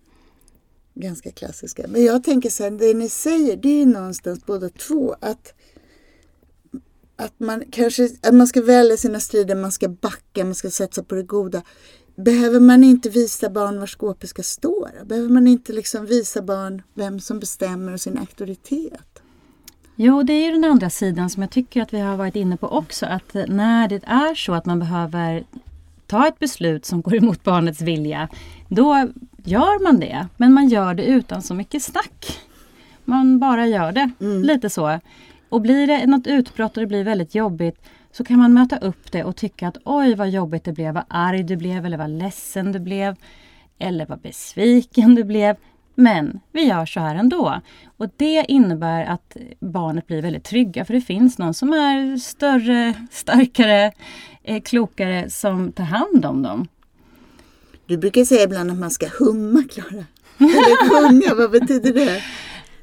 Ganska 0.94 1.30
klassiska. 1.30 1.84
Men 1.88 2.04
jag 2.04 2.24
tänker 2.24 2.50
så 2.50 2.62
här, 2.62 2.70
det 2.70 2.94
ni 2.94 3.08
säger 3.08 3.56
det 3.56 3.82
är 3.82 3.86
någonstans 3.86 4.46
båda 4.46 4.68
två 4.68 5.16
att 5.20 5.54
att 7.16 7.40
man 7.40 7.64
kanske 7.70 8.08
att 8.22 8.34
man 8.34 8.46
ska 8.46 8.62
välja 8.62 8.96
sina 8.96 9.20
strider, 9.20 9.54
man 9.54 9.72
ska 9.72 9.88
backa, 9.88 10.44
man 10.44 10.54
ska 10.54 10.70
satsa 10.70 11.02
på 11.02 11.14
det 11.14 11.22
goda. 11.22 11.62
Behöver 12.24 12.60
man 12.60 12.84
inte 12.84 13.08
visa 13.10 13.50
barn 13.50 13.80
var 13.80 13.86
skåpet 13.86 14.30
ska 14.30 14.42
stå? 14.42 14.88
då? 14.98 15.04
Behöver 15.04 15.28
man 15.28 15.46
inte 15.46 15.72
liksom 15.72 16.06
visa 16.06 16.42
barn 16.42 16.82
vem 16.94 17.20
som 17.20 17.40
bestämmer 17.40 17.92
och 17.92 18.00
sin 18.00 18.18
auktoritet? 18.18 19.22
Jo, 19.96 20.22
det 20.22 20.32
är 20.32 20.46
ju 20.46 20.52
den 20.52 20.64
andra 20.64 20.90
sidan 20.90 21.30
som 21.30 21.42
jag 21.42 21.50
tycker 21.50 21.82
att 21.82 21.94
vi 21.94 22.00
har 22.00 22.16
varit 22.16 22.36
inne 22.36 22.56
på 22.56 22.68
också. 22.68 23.06
Att 23.06 23.34
när 23.34 23.88
det 23.88 24.04
är 24.04 24.34
så 24.34 24.54
att 24.54 24.66
man 24.66 24.78
behöver 24.78 25.44
ta 26.06 26.28
ett 26.28 26.38
beslut 26.38 26.84
som 26.84 27.02
går 27.02 27.14
emot 27.14 27.44
barnets 27.44 27.80
vilja, 27.80 28.28
då 28.68 29.08
gör 29.44 29.82
man 29.82 30.00
det. 30.00 30.26
Men 30.36 30.52
man 30.52 30.68
gör 30.68 30.94
det 30.94 31.04
utan 31.04 31.42
så 31.42 31.54
mycket 31.54 31.82
snack. 31.82 32.40
Man 33.04 33.38
bara 33.38 33.66
gör 33.66 33.92
det, 33.92 34.10
lite 34.18 34.70
så. 34.70 35.00
Och 35.48 35.60
blir 35.60 35.86
det 35.86 36.06
något 36.06 36.26
utbrott 36.26 36.76
och 36.76 36.80
det 36.80 36.86
blir 36.86 37.04
väldigt 37.04 37.34
jobbigt 37.34 37.80
så 38.12 38.24
kan 38.24 38.38
man 38.38 38.54
möta 38.54 38.78
upp 38.78 39.12
det 39.12 39.24
och 39.24 39.36
tycka 39.36 39.68
att 39.68 39.76
oj 39.84 40.14
vad 40.14 40.30
jobbigt 40.30 40.64
det 40.64 40.72
blev, 40.72 40.94
vad 40.94 41.04
arg 41.08 41.42
du 41.42 41.56
blev 41.56 41.86
eller 41.86 41.98
vad 41.98 42.10
ledsen 42.10 42.72
du 42.72 42.78
blev. 42.78 43.16
Eller 43.78 44.06
vad 44.06 44.20
besviken 44.20 45.14
du 45.14 45.24
blev. 45.24 45.56
Men 45.94 46.40
vi 46.52 46.64
gör 46.64 46.86
så 46.86 47.00
här 47.00 47.14
ändå. 47.14 47.60
Och 47.96 48.06
det 48.16 48.44
innebär 48.48 49.04
att 49.04 49.36
barnet 49.60 50.06
blir 50.06 50.22
väldigt 50.22 50.44
trygga 50.44 50.84
för 50.84 50.94
det 50.94 51.00
finns 51.00 51.38
någon 51.38 51.54
som 51.54 51.72
är 51.72 52.16
större, 52.16 52.94
starkare, 53.10 53.92
eh, 54.42 54.62
klokare 54.62 55.30
som 55.30 55.72
tar 55.72 55.84
hand 55.84 56.24
om 56.24 56.42
dem. 56.42 56.68
Du 57.86 57.96
brukar 57.96 58.24
säga 58.24 58.42
ibland 58.42 58.70
att 58.70 58.78
man 58.78 58.90
ska 58.90 59.06
humma, 59.18 59.64
Klara. 59.70 60.04
Eller 60.38 60.88
sjunga, 60.88 61.34
vad 61.34 61.50
betyder 61.50 61.92
det? 61.92 62.22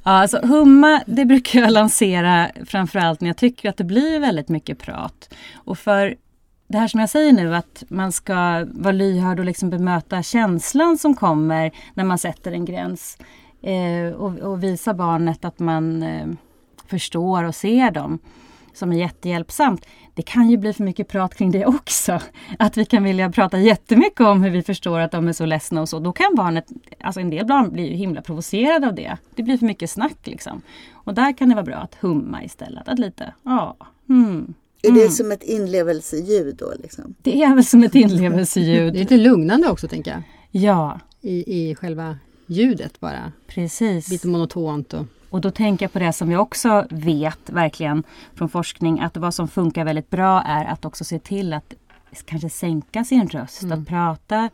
Ja, 0.08 0.14
alltså 0.14 0.40
humma, 0.44 1.04
det 1.08 1.26
brukar 1.26 1.60
jag 1.60 1.72
lansera 1.72 2.52
framförallt 2.66 3.22
när 3.22 3.30
jag 3.30 3.38
tycker 3.38 3.70
att 3.70 3.78
det 3.78 3.84
blir 3.84 4.20
väldigt 4.20 4.50
mycket 4.50 4.80
prat. 4.80 5.34
Och 5.56 5.78
för 5.78 6.16
det 6.68 6.78
här 6.78 6.88
som 6.88 7.00
jag 7.00 7.10
säger 7.10 7.34
nu 7.34 7.56
att 7.56 7.84
man 7.88 8.12
ska 8.12 8.66
vara 8.72 8.92
lyhörd 8.92 9.40
och 9.40 9.46
liksom 9.46 9.70
bemöta 9.70 10.24
känslan 10.24 10.98
som 10.98 11.16
kommer 11.16 11.72
när 11.94 12.04
man 12.04 12.18
sätter 12.18 12.52
en 12.52 12.66
gräns. 12.66 13.18
Eh, 13.62 14.16
och, 14.16 14.40
och 14.40 14.64
visa 14.64 14.94
barnet 14.94 15.46
att 15.46 15.60
man 15.60 16.04
eh, 16.04 16.28
förstår 16.86 17.44
och 17.44 17.56
ser 17.56 17.92
dem 17.92 18.20
som 18.74 18.92
är 18.92 18.98
jättehjälpsamt. 18.98 19.86
Det 20.18 20.24
kan 20.24 20.50
ju 20.50 20.58
bli 20.58 20.74
för 20.74 20.84
mycket 20.84 21.08
prat 21.08 21.36
kring 21.36 21.52
det 21.52 21.66
också. 21.66 22.20
Att 22.60 22.78
vi 22.78 22.86
kan 22.86 23.04
vilja 23.04 23.30
prata 23.32 23.60
jättemycket 23.60 24.20
om 24.22 24.44
hur 24.44 24.50
vi 24.52 24.62
förstår 24.64 25.00
att 25.00 25.12
de 25.12 25.28
är 25.28 25.34
så 25.34 25.46
ledsna 25.46 25.82
och 25.82 25.90
så. 25.90 26.00
Då 26.00 26.12
kan 26.12 26.36
barnet, 26.36 26.66
alltså 27.00 27.20
en 27.22 27.30
del 27.30 27.46
barn 27.46 27.72
blir 27.72 27.84
ju 27.90 27.96
himla 27.96 28.22
provocerade 28.22 28.88
av 28.88 28.96
det. 28.96 29.18
Det 29.36 29.44
blir 29.44 29.58
för 29.58 29.66
mycket 29.66 29.90
snack 29.90 30.18
liksom. 30.24 30.62
Och 30.94 31.14
där 31.14 31.38
kan 31.38 31.50
det 31.50 31.56
vara 31.56 31.66
bra 31.66 31.76
att 31.76 31.96
humma 31.96 32.44
istället. 32.44 32.88
Att 32.88 33.00
lite, 33.00 33.34
ja, 33.44 33.78
hmm, 34.08 34.54
Är 34.82 34.92
det 34.92 35.00
Mm. 35.00 35.12
som 35.12 35.32
ett 35.32 35.44
inlevelseljud 35.44 36.56
då? 36.56 36.74
Liksom? 36.84 37.16
Det 37.22 37.44
är 37.44 37.56
väl 37.56 37.66
som 37.66 37.84
ett 37.84 37.92
Det 37.92 38.00
är 38.00 38.04
inlevelseljud. 38.04 38.94
lite 38.94 39.18
lugnande 39.18 39.68
också 39.70 39.88
tänker 39.88 40.12
jag. 40.12 40.22
Ja, 40.64 41.00
I, 41.22 41.70
i 41.70 41.76
själva 41.76 42.18
ljudet 42.48 43.00
bara. 43.00 43.32
precis. 43.48 44.10
Lite 44.10 44.28
monotont. 44.28 44.94
Och, 44.94 45.06
Och 45.30 45.42
då 45.42 45.52
tänker 45.52 45.86
jag 45.86 45.94
på 45.94 46.00
det 46.00 46.14
som 46.14 46.30
vi 46.30 46.36
också 46.36 46.86
vet 46.90 47.50
verkligen 47.50 48.04
från 48.36 48.50
forskning 48.50 49.00
att 49.00 49.18
vad 49.18 49.34
som 49.34 49.48
funkar 49.48 49.86
väldigt 49.86 50.10
bra 50.10 50.42
är 50.42 50.66
att 50.66 50.86
också 50.86 51.04
se 51.04 51.20
till 51.20 51.54
att 51.54 51.74
kanske 52.26 52.50
sänka 52.50 53.04
sin 53.04 53.28
röst. 53.28 53.64
Mm. 53.64 53.80
Att 53.80 53.88
prata 53.88 54.50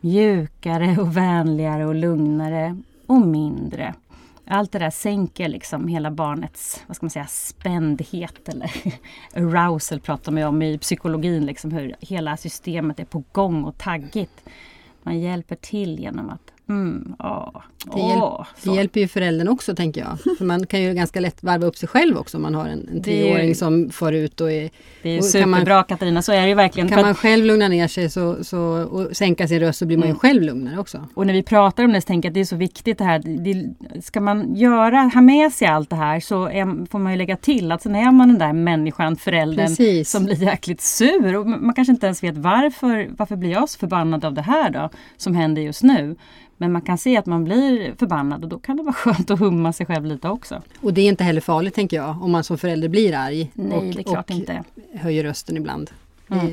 mjukare 0.00 0.96
och 1.00 1.16
vänligare 1.16 1.86
och 1.86 1.94
lugnare 1.94 2.76
och 3.06 3.20
mindre. 3.20 3.94
Allt 4.46 4.72
det 4.72 4.78
där 4.78 4.90
sänker 4.90 5.48
liksom 5.48 5.88
hela 5.88 6.10
barnets 6.10 6.82
vad 6.86 6.96
ska 6.96 7.06
man 7.06 7.10
säga, 7.10 7.26
spändhet 7.26 8.48
eller 8.48 8.72
arousal 9.34 10.00
pratar 10.00 10.32
man 10.32 10.42
om 10.42 10.62
i 10.62 10.78
psykologin. 10.78 11.46
Liksom 11.46 11.70
hur 11.70 11.94
hela 12.00 12.36
systemet 12.36 13.00
är 13.00 13.04
på 13.04 13.24
gång 13.32 13.64
och 13.64 13.78
taggigt. 13.78 14.44
Man 15.02 15.20
hjälper 15.20 15.56
till 15.56 15.98
genom 16.00 16.30
att 16.30 16.51
mm, 16.72 17.14
åh, 17.18 17.62
Det, 17.94 18.00
hjälp, 18.00 18.46
det 18.62 18.70
hjälper 18.70 19.00
ju 19.00 19.08
föräldern 19.08 19.48
också 19.48 19.74
tänker 19.74 20.00
jag. 20.00 20.36
För 20.38 20.44
man 20.44 20.66
kan 20.66 20.82
ju 20.82 20.94
ganska 20.94 21.20
lätt 21.20 21.42
varva 21.42 21.66
upp 21.66 21.76
sig 21.76 21.88
själv 21.88 22.16
också 22.18 22.36
om 22.36 22.42
man 22.42 22.54
har 22.54 22.68
en, 22.68 22.88
en 22.88 23.08
är 23.08 23.42
ju- 23.42 23.54
som 23.54 23.90
far 23.90 24.12
ut 24.12 24.40
och 24.40 24.52
är, 24.52 24.70
Det 25.02 25.08
är 25.10 25.14
ju 25.14 25.32
kan 25.40 25.50
man- 25.50 25.60
superbra 25.60 25.82
Katarina, 25.82 26.22
så 26.22 26.32
är 26.32 26.42
det 26.42 26.48
ju 26.48 26.54
verkligen. 26.54 26.88
Kan 26.88 27.02
man 27.02 27.14
själv 27.14 27.44
lugna 27.44 27.68
ner 27.68 27.88
sig 27.88 28.10
så, 28.10 28.44
så, 28.44 28.60
och 28.82 29.16
sänka 29.16 29.48
sin 29.48 29.60
röst 29.60 29.78
så 29.78 29.86
blir 29.86 29.96
man 29.96 30.06
ju 30.08 30.10
Mm. 30.10 30.18
själv 30.18 30.42
lugnare 30.42 30.78
också. 30.78 31.06
och 31.14 31.26
när 31.26 31.34
vi 31.34 31.42
pratar 31.42 31.84
om 31.84 31.92
det 31.92 32.00
så 32.00 32.06
tänker 32.06 32.26
jag 32.26 32.30
att 32.30 32.34
det 32.34 32.40
är 32.40 32.44
så 32.44 32.56
viktigt 32.56 32.98
det 32.98 33.04
här. 33.04 33.18
Det, 33.18 33.74
ska 34.02 34.20
man 34.20 34.54
göra, 34.56 34.96
ha 35.14 35.20
med 35.20 35.52
sig 35.52 35.68
allt 35.68 35.90
det 35.90 35.96
här 35.96 36.20
så 36.20 36.44
är, 36.48 36.86
får 36.90 36.98
man 36.98 37.12
ju 37.12 37.18
lägga 37.18 37.36
till 37.36 37.72
att 37.72 37.82
sen 37.82 37.94
är 37.94 38.12
man 38.12 38.28
den 38.28 38.38
där 38.38 38.52
människan, 38.52 39.16
föräldern 39.16 39.66
Precis. 39.66 40.10
som 40.10 40.24
blir 40.24 40.42
jäkligt 40.42 40.80
sur. 40.80 41.36
Och 41.36 41.46
man 41.46 41.74
kanske 41.74 41.92
inte 41.92 42.06
ens 42.06 42.22
vet 42.22 42.36
varför, 42.36 43.10
varför 43.16 43.36
blir 43.36 43.50
jag 43.50 43.68
så 43.68 43.78
förbannad 43.78 44.24
av 44.24 44.34
det 44.34 44.42
här 44.42 44.70
då 44.70 44.90
som 45.16 45.34
händer 45.34 45.62
just 45.62 45.82
nu. 45.82 46.16
Men 46.62 46.72
man 46.72 46.82
kan 46.82 46.98
se 46.98 47.16
att 47.16 47.26
man 47.26 47.44
blir 47.44 47.94
förbannad 47.98 48.42
och 48.42 48.48
då 48.48 48.58
kan 48.58 48.76
det 48.76 48.82
vara 48.82 48.92
skönt 48.94 49.30
att 49.30 49.38
humma 49.38 49.72
sig 49.72 49.86
själv 49.86 50.04
lite 50.04 50.28
också. 50.28 50.62
Och 50.80 50.94
det 50.94 51.00
är 51.00 51.08
inte 51.08 51.24
heller 51.24 51.40
farligt 51.40 51.74
tänker 51.74 51.96
jag 51.96 52.22
om 52.22 52.30
man 52.30 52.44
som 52.44 52.58
förälder 52.58 52.88
blir 52.88 53.14
arg 53.14 53.50
Nej, 53.54 53.78
och, 53.78 53.84
det 53.84 53.98
är 53.98 54.02
klart 54.02 54.30
och 54.30 54.36
inte. 54.36 54.64
höjer 54.94 55.24
rösten 55.24 55.56
ibland. 55.56 55.90
Mm. 56.30 56.46
Det, 56.46 56.52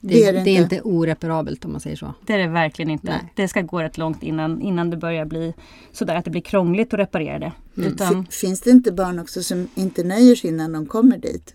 Det 0.00 0.14
det, 0.14 0.24
är 0.24 0.32
det, 0.32 0.40
det 0.44 0.50
är 0.56 0.62
inte. 0.62 0.80
oreparabelt 0.80 1.64
om 1.64 1.72
man 1.72 1.80
säger 1.80 1.96
så. 1.96 2.14
Det 2.26 2.32
är 2.32 2.38
det 2.38 2.46
verkligen 2.46 2.90
inte. 2.90 3.06
Nej. 3.06 3.32
Det 3.34 3.48
ska 3.48 3.60
gå 3.62 3.82
rätt 3.82 3.98
långt 3.98 4.22
innan, 4.22 4.60
innan 4.60 4.90
det 4.90 4.96
börjar 4.96 5.24
bli 5.24 5.54
sådär 5.92 6.14
att 6.14 6.24
det 6.24 6.30
blir 6.30 6.40
krångligt 6.42 6.94
att 6.94 7.00
reparera 7.00 7.38
det. 7.38 7.52
Mm. 7.76 7.92
Utan, 7.92 8.26
Finns 8.26 8.60
det 8.60 8.70
inte 8.70 8.92
barn 8.92 9.18
också 9.18 9.42
som 9.42 9.68
inte 9.74 10.04
nöjer 10.04 10.36
sig 10.36 10.50
innan 10.50 10.72
de 10.72 10.86
kommer 10.86 11.18
dit? 11.18 11.54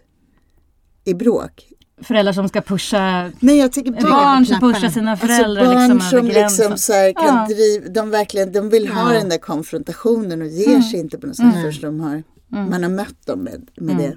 I 1.06 1.14
bråk? 1.14 1.66
Föräldrar 2.02 2.34
som 2.34 2.48
ska 2.50 2.62
pusha 2.62 3.32
Nej, 3.40 3.58
jag 3.58 3.72
tänker 3.72 3.92
på 3.92 4.02
barn 4.08 4.46
som 4.46 4.60
pushar 4.60 4.90
sina 4.90 5.12
Alltså 5.12 5.28
föräldrar 5.28 5.66
barn 5.66 5.74
liksom 5.90 6.00
som 6.02 6.26
liksom 6.28 6.78
så 6.78 6.94
här 6.94 7.14
kan 7.14 7.26
Ja. 7.26 7.48
driva, 7.56 7.88
de 7.90 8.10
verkligen, 8.10 8.52
de 8.52 8.70
vill 8.70 8.88
ha 8.92 9.14
Ja. 9.14 9.20
den 9.20 9.30
där 9.30 9.38
konfrontationen 9.38 10.42
och 10.42 10.48
ger 10.48 10.68
Mm. 10.70 10.82
sig 10.82 11.00
inte 11.00 11.18
på 11.18 11.28
något 11.28 11.36
sätt 11.36 11.44
Mm. 11.56 11.72
förrän 11.72 11.82
de 11.98 12.00
har, 12.00 12.24
Mm. 12.52 12.70
man 12.70 12.84
har 12.84 12.90
mött 12.90 13.26
dem 13.26 13.40
med, 13.40 13.70
med 13.78 13.96
Mm. 14.00 14.12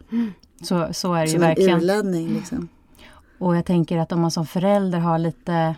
det. 0.61 0.65
Så, 0.67 0.89
så 0.93 1.15
är 1.15 1.21
det 1.21 1.27
ju 1.27 1.33
Som 1.33 1.43
en 1.43 1.49
verkligen. 1.49 1.79
urladdning 1.79 2.29
liksom. 2.35 2.69
Och 3.39 3.57
jag 3.57 3.65
tänker 3.65 3.99
att 3.99 4.13
om 4.13 4.21
man 4.21 4.31
som 4.31 4.47
förälder 4.47 4.99
har 4.99 5.19
lite 5.19 5.75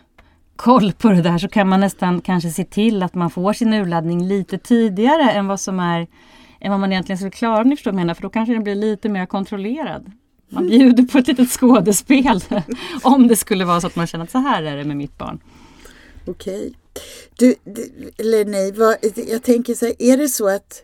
koll 0.56 0.92
på 0.92 1.08
det 1.08 1.22
där 1.22 1.38
så 1.38 1.48
kan 1.48 1.68
man 1.68 1.80
nästan 1.80 2.20
kanske 2.20 2.50
se 2.50 2.64
till 2.64 3.02
att 3.02 3.14
man 3.14 3.30
får 3.30 3.52
sin 3.52 3.72
urladdning 3.72 4.28
lite 4.28 4.58
tidigare 4.58 5.30
än 5.30 5.46
vad 5.46 5.60
som 5.60 5.80
är 5.80 6.06
än 6.60 6.70
vad 6.70 6.80
man 6.80 6.92
egentligen 6.92 7.18
skulle 7.18 7.30
klara 7.30 7.60
om 7.62 7.68
ni 7.68 7.76
förstår 7.76 7.90
vad 7.90 8.00
jag 8.00 8.04
menar. 8.06 8.14
För 8.14 8.22
då 8.22 8.28
kanske 8.30 8.52
den 8.52 8.62
blir 8.62 8.74
lite 8.74 9.08
mer 9.08 9.26
kontrollerad. 9.26 10.12
Man 10.54 10.66
bjuder 10.66 11.02
på 11.02 11.18
ett 11.18 11.26
litet 11.28 11.50
skådespel. 11.50 12.40
om 13.02 13.28
det 13.28 13.36
skulle 13.36 13.64
vara 13.64 13.80
så 13.80 13.86
att 13.86 13.96
man 13.96 14.06
känner 14.06 14.24
att 14.24 14.30
så 14.30 14.38
här 14.38 14.62
är 14.62 14.76
det 14.76 14.84
med 14.84 14.96
mitt 14.96 15.18
barn. 15.18 15.40
Okej. 16.26 16.74
Du, 17.38 17.54
det- 17.64 18.20
eller 18.20 18.44
nej, 18.44 18.72
vad, 18.72 18.96
jag 19.28 19.42
tänker 19.42 19.74
så 19.74 19.86
här, 19.86 19.94
är 19.98 20.16
det 20.16 20.28
så 20.28 20.48
att 20.48 20.82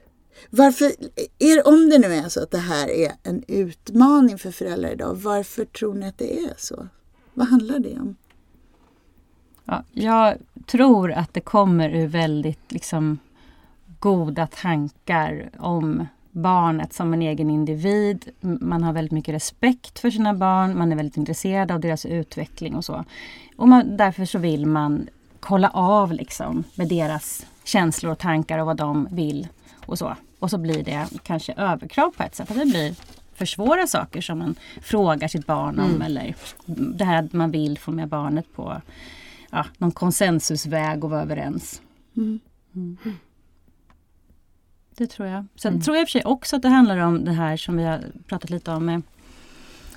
varför, 0.51 0.93
är, 1.39 1.69
om 1.69 1.89
det 1.91 1.99
nu 1.99 2.07
är 2.15 2.29
så 2.29 2.43
att 2.43 2.51
det 2.51 2.59
här 2.59 2.91
är 2.91 3.13
en 3.23 3.43
utmaning 3.49 4.39
för 4.39 4.51
föräldrar 4.51 4.91
idag, 4.93 5.15
varför 5.15 5.65
tror 5.65 5.95
ni 5.95 6.09
att 6.09 6.19
det 6.19 6.39
är 6.45 6.55
så? 6.59 6.89
Vad 7.35 7.49
handlar 7.49 7.79
det 7.79 7.95
om? 8.01 8.17
Ja, 9.65 9.85
jag 9.93 10.35
tror 10.67 11.13
att 11.13 11.35
det 11.35 11.41
kommer 11.41 11.91
ur 11.91 12.07
väldigt 12.07 12.73
liksom, 12.73 13.19
goda 14.01 14.47
tankar 14.47 15.51
om 15.59 16.07
barnet 16.31 16.93
som 16.93 17.15
en 17.15 17.23
egen 17.23 17.51
individ. 17.51 18.29
Man 18.41 18.83
har 18.83 18.93
väldigt 18.93 19.13
mycket 19.13 19.35
respekt 19.35 19.99
för 19.99 20.11
sina 20.11 20.35
barn, 20.35 20.79
man 20.79 20.93
är 20.93 20.97
väldigt 20.97 21.17
intresserad 21.17 21.71
av 21.71 21.81
deras 21.81 22.07
utveckling 22.07 22.75
och 22.75 22.85
så. 22.85 23.05
Och 23.57 23.69
man, 23.69 23.97
därför 23.97 24.25
så 24.25 24.39
vill 24.39 24.67
man 24.67 25.09
kolla 25.41 25.69
av 25.69 26.13
liksom, 26.13 26.65
med 26.75 26.89
deras 26.89 27.47
känslor 27.65 28.13
och 28.13 28.19
tankar 28.19 28.59
och 28.59 28.67
vad 28.67 28.77
de 28.77 29.09
vill 29.11 29.49
och 29.87 29.99
så. 29.99 30.17
Och 30.39 30.51
så 30.51 30.59
blir 30.59 30.85
det 30.85 31.07
kanske 31.23 31.53
överkrav 31.53 32.11
på 32.11 32.23
ett 32.23 32.35
sätt. 32.35 32.51
Att 32.51 32.57
det 32.59 32.67
blir 32.67 32.95
för 33.35 33.47
svåra 33.47 33.87
saker 33.87 34.21
som 34.21 34.39
man 34.39 34.55
frågar 34.83 35.29
sitt 35.29 35.47
barn 35.47 35.79
om 35.79 35.91
Mm. 35.91 36.03
eller 36.03 36.35
det 36.67 37.05
här 37.05 37.23
att 37.23 37.33
man 37.33 37.51
vill 37.51 37.79
få 37.79 37.91
med 37.91 38.09
barnet 38.09 38.47
på 38.55 38.81
ja, 39.51 39.67
någon 39.79 39.93
konsensusväg 39.93 41.05
och 41.05 41.11
vara 41.11 41.23
överens. 41.23 41.83
Mm. 42.17 42.41
Det 44.97 45.07
tror 45.07 45.29
jag. 45.29 45.47
Sen 45.57 45.73
Mm. 45.73 45.83
tror 45.83 45.97
jag 45.97 46.03
i 46.03 46.05
och 46.05 46.09
för 46.09 46.13
sig 46.13 46.25
också 46.25 46.57
att 46.57 46.63
det 46.63 46.69
handlar 46.69 46.97
om 46.99 47.25
det 47.25 47.33
här 47.33 47.57
som 47.57 47.77
vi 47.77 47.85
har 47.85 48.05
pratat 48.27 48.51
lite 48.51 48.71
om. 48.71 48.85
Med 48.87 49.03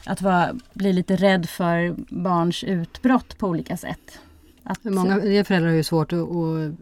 att 0.05 0.21
vara, 0.21 0.55
bli 0.73 0.93
lite 0.93 1.15
rädd 1.15 1.49
för 1.49 1.95
barns 2.09 2.63
utbrott 2.63 3.37
på 3.37 3.47
olika 3.47 3.77
sätt. 3.77 4.19
Att, 4.63 4.83
Många 4.83 5.43
föräldrar 5.45 5.69
har 5.69 5.75
ju 5.75 5.83
svårt 5.83 6.13
att, 6.13 6.19
att 6.19 6.73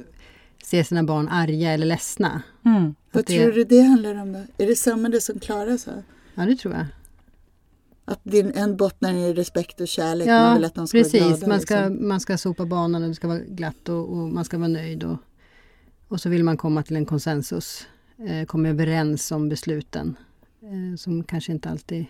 se 0.63 0.83
sina 0.83 1.03
barn 1.03 1.29
arga 1.29 1.71
eller 1.71 1.85
ledsna. 1.85 2.41
mm, 2.65 2.95
Vad 3.11 3.25
det- 3.25 3.39
tror 3.43 3.51
du 3.51 3.63
det 3.63 3.81
handlar 3.81 4.15
om 4.15 4.33
då? 4.33 4.39
Är 4.57 4.67
det 4.67 4.75
samma 4.75 5.09
det 5.09 5.21
som 5.21 5.39
Klara 5.39 5.77
sa? 5.77 5.91
Ja, 6.35 6.45
det 6.45 6.55
tror 6.55 6.73
jag. 6.73 6.85
Att 8.05 8.19
din, 8.23 8.51
en 8.55 8.77
bottnar 8.77 9.13
i 9.13 9.33
respekt 9.33 9.81
och 9.81 9.87
kärlek, 9.87 10.27
man 10.27 10.53
vill 10.55 10.65
att 10.65 10.75
de 10.75 10.87
ska 10.87 10.97
precis. 10.97 11.21
vara 11.21 11.29
glada. 11.29 11.47
man, 11.47 11.59
ska, 11.61 11.75
liksom. 11.87 12.07
man 12.07 12.19
ska 12.19 12.37
sopa 12.37 12.65
banan 12.65 13.03
och 13.03 13.09
det 13.09 13.15
ska 13.15 13.27
vara 13.27 13.39
glatt 13.39 13.89
och, 13.89 14.09
och 14.09 14.17
man 14.17 14.45
ska 14.45 14.57
vara 14.57 14.67
nöjd. 14.67 15.03
Och, 15.03 15.17
och 16.07 16.21
så 16.21 16.29
vill 16.29 16.43
man 16.43 16.57
komma 16.57 16.83
till 16.83 16.95
en 16.95 17.05
konsensus. 17.05 17.87
Eh, 18.27 18.45
komma 18.45 18.69
överens 18.69 19.31
om 19.31 19.49
besluten. 19.49 20.15
Eh, 20.63 20.97
som 20.97 21.23
kanske 21.23 21.51
inte 21.51 21.69
alltid 21.69 22.05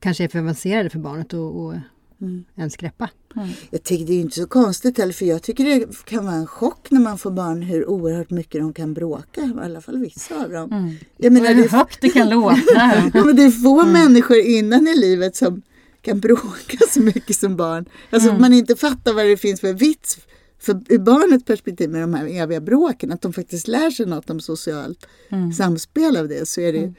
kanske 0.00 0.24
är 0.24 0.28
för 0.28 0.38
avancerade 0.38 0.90
för 0.90 0.98
barnet 0.98 1.26
att 1.26 1.34
och 1.34 1.74
Mm. 2.20 2.44
ens 2.56 2.76
greppa. 2.76 3.10
mm. 3.36 3.48
Jag 3.70 3.82
tycker 3.82 4.06
det 4.06 4.12
är 4.12 4.20
inte 4.20 4.36
så 4.40 4.46
konstigt 4.46 4.98
heller 4.98 5.12
för 5.12 5.24
jag 5.26 5.42
tycker 5.42 5.64
det 5.64 6.04
kan 6.04 6.24
vara 6.24 6.34
en 6.34 6.46
chock 6.46 6.90
när 6.90 7.00
man 7.00 7.18
får 7.18 7.30
barn 7.30 7.62
hur 7.62 7.88
oerhört 7.88 8.30
mycket 8.30 8.60
de 8.60 8.72
kan 8.72 8.94
bråka. 8.94 9.40
I 9.40 9.52
alla 9.64 9.80
fall 9.80 9.98
vissa 9.98 10.44
av 10.44 10.50
dem. 10.50 10.72
Mm. 10.72 10.94
Jag 11.16 11.32
menar, 11.32 11.48
det, 11.48 11.54
Hur 11.54 11.64
är, 11.64 11.68
högt 11.68 12.00
det 12.00 12.08
kan 12.08 12.28
låta. 12.30 12.56
ja, 13.14 13.24
men 13.24 13.36
det 13.36 13.42
är 13.44 13.50
få 13.50 13.80
Mm. 13.80 13.92
människor 13.92 14.36
innan 14.38 14.88
i 14.88 14.94
livet 14.96 15.36
som 15.36 15.62
kan 16.02 16.20
bråka 16.20 16.78
så 16.90 17.00
mycket 17.00 17.36
som 17.36 17.56
barn. 17.56 17.84
Alltså 18.10 18.28
Mm. 18.28 18.40
man 18.40 18.52
inte 18.52 18.76
fattar 18.76 19.12
vad 19.12 19.26
det 19.26 19.36
finns 19.36 19.60
för 19.60 19.72
vits 19.72 20.18
för 20.60 20.80
ur 20.88 20.98
barnets 20.98 21.44
perspektiv 21.44 21.90
med 21.90 22.00
de 22.00 22.14
här 22.14 22.26
eviga 22.26 22.60
bråken. 22.60 23.12
Att 23.12 23.22
de 23.22 23.32
faktiskt 23.32 23.68
lär 23.68 23.90
sig 23.90 24.06
något 24.06 24.30
om 24.30 24.40
socialt 24.40 25.06
Mm. 25.30 25.52
samspel 25.52 26.16
av 26.16 26.28
det 26.28 26.48
så 26.48 26.60
är 26.60 26.72
det 26.72 26.92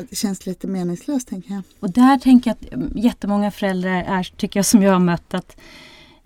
att 0.00 0.10
det 0.10 0.16
känns 0.16 0.46
lite 0.46 0.66
meningslöst 0.66 1.28
tänker 1.28 1.52
jag. 1.54 1.62
Och 1.80 1.90
där 1.90 2.18
tänker 2.18 2.50
jag 2.50 2.56
att 2.68 2.72
mm, 2.74 2.92
jättemånga 2.98 3.50
föräldrar 3.50 4.04
är, 4.08 4.22
tycker 4.36 4.58
jag, 4.58 4.66
som 4.66 4.82
jag 4.82 4.92
har 4.92 4.98
mött 5.00 5.34
att 5.34 5.56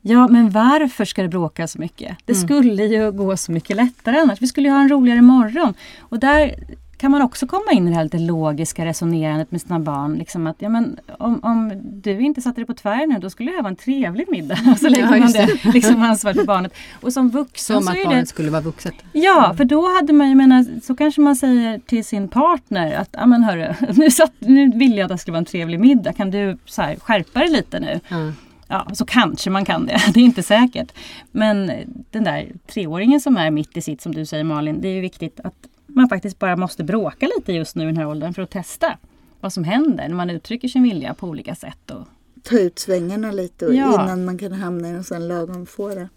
Ja, 0.09 0.29
men 0.29 0.51
varför 0.51 1.05
ska 1.05 1.23
det 1.23 1.29
bråka 1.29 1.69
så 1.69 1.79
mycket? 1.79 2.17
Det 2.25 2.33
Mm. 2.33 2.45
skulle 2.49 2.85
ju 2.85 3.13
gå 3.13 3.37
så 3.37 3.53
mycket 3.53 3.77
lättare 3.77 4.19
annars. 4.19 4.43
Vi 4.43 4.47
skulle 4.47 4.69
ju 4.69 4.75
ha 4.75 4.81
en 4.81 4.89
roligare 4.89 5.23
morgon. 5.23 5.75
Och 5.99 6.19
där 6.19 6.55
kan 6.99 7.11
man 7.11 7.23
också 7.23 7.47
komma 7.47 7.73
in 7.73 7.89
i 7.89 7.91
det 7.91 7.97
här 7.97 8.05
lite 8.05 8.19
logiska 8.19 8.85
resonerandet 8.85 9.53
med 9.53 9.61
sina 9.61 9.81
barn. 9.81 10.15
Liksom 10.15 10.47
att, 10.47 10.57
ja, 10.59 10.69
men 10.69 10.99
om, 11.19 11.41
om 11.43 11.73
du 11.83 12.21
inte 12.21 12.43
satte 12.43 12.61
dig 12.61 12.67
på 12.67 12.75
tvären 12.75 13.09
nu, 13.09 13.19
då 13.19 13.31
skulle 13.31 13.51
det 13.51 13.57
här 13.57 13.63
vara 13.63 13.71
en 13.71 13.77
trevlig 13.77 14.31
middag. 14.31 14.57
Så 14.81 14.89
lägger 14.89 15.05
Ja, 15.05 15.11
man 15.11 15.21
just 15.21 15.37
det 15.37 15.65
liksom 15.73 16.03
ansvar 16.03 16.33
för 16.33 16.45
barnet. 16.45 16.75
Och 17.01 17.13
som 17.13 17.31
vuxen 17.31 17.83
Som 17.83 17.89
att 17.89 18.05
barnet 18.05 18.21
det... 18.21 18.27
skulle 18.27 18.51
vara 18.51 18.63
vuxet. 18.63 18.95
Ja, 19.13 19.55
för 19.57 19.65
då 19.65 19.95
hade 19.97 20.13
man 20.13 20.29
ju 20.29 20.35
menat, 20.35 20.67
så 20.83 20.97
kanske 20.97 21.21
man 21.21 21.37
säger 21.37 21.79
till 21.79 22.05
sin 22.05 22.29
partner 22.29 22.97
att, 22.97 23.09
ja 23.13 23.27
men 23.27 23.45
hörru, 23.45 23.75
nu, 23.95 24.11
satt, 24.11 24.33
nu 24.39 24.71
vill 24.75 24.97
jag 24.97 25.05
att 25.05 25.11
det 25.11 25.19
ska 25.19 25.33
vara 25.33 25.39
en 25.39 25.45
trevlig 25.45 25.81
middag. 25.81 26.13
Kan 26.13 26.31
du 26.31 26.59
så 26.65 26.83
här, 26.83 26.97
skärpa 26.97 27.41
dig 27.41 27.51
lite 27.51 27.81
nu? 27.81 28.01
Ja. 28.09 28.33
Ja, 28.69 28.87
så 28.93 29.07
kanske 29.07 29.51
man 29.51 29.65
kan 29.65 29.87
det. 29.87 30.01
Det 30.15 30.21
är 30.21 30.25
inte 30.25 30.43
säkert. 30.43 30.93
Men 31.31 31.73
den 32.11 32.25
där 32.25 32.49
treåringen 32.67 33.21
som 33.21 33.37
är 33.37 33.51
mitt 33.51 33.77
i 33.77 33.81
sitt, 33.81 34.01
som 34.01 34.15
du 34.15 34.27
säger 34.27 34.45
Malin, 34.45 34.81
det 34.81 34.89
är 34.89 34.95
ju 34.95 35.01
viktigt 35.01 35.41
att 35.41 35.55
man 35.97 36.09
faktiskt 36.09 36.39
bara 36.39 36.57
måste 36.57 36.85
bråka 36.85 37.29
lite 37.37 37.53
just 37.53 37.77
nu 37.77 37.83
i 37.83 37.87
den 37.87 37.97
här 37.97 38.07
åldern 38.09 38.35
för 38.35 38.43
att 38.43 38.51
testa 38.51 38.99
vad 39.41 39.53
som 39.53 39.65
händer 39.65 40.09
när 40.09 40.15
man 40.17 40.31
uttrycker 40.31 40.69
sin 40.69 40.83
vilja 40.83 41.15
på 41.15 41.27
olika 41.27 41.55
sätt. 41.55 41.91
Och, 41.91 42.07
Ta 42.43 42.59
ut 42.59 42.79
svängarna 42.79 43.33
lite 43.33 43.67
och 43.67 43.75
Ja. 43.75 43.95
innan 44.05 44.25
man 44.25 44.39
kan 44.39 44.53
hamna 44.53 44.89
i 44.89 44.91
en 44.91 45.05
sån 45.05 45.29
lagom 45.29 45.67
fåra. 45.67 46.09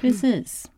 precis. 0.00 0.70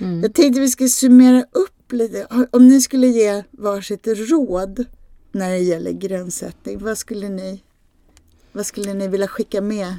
Mm. 0.00 0.20
Jag 0.22 0.34
tänkte 0.34 0.60
vi 0.60 0.68
skulle 0.68 0.88
summera 0.88 1.40
upp 1.52 1.92
lite. 1.92 2.26
Om 2.50 2.68
ni 2.68 2.80
skulle 2.80 3.06
ge 3.06 3.42
varsitt 3.50 4.06
råd 4.06 4.84
när 5.32 5.50
det 5.50 5.58
gäller 5.58 5.92
gränssättning? 5.92 6.78
Vad 6.78 6.98
skulle 6.98 7.28
ni, 7.28 7.62
vad 8.52 8.66
skulle 8.66 8.94
ni 8.94 9.08
vilja 9.08 9.28
skicka 9.28 9.60
med? 9.60 9.94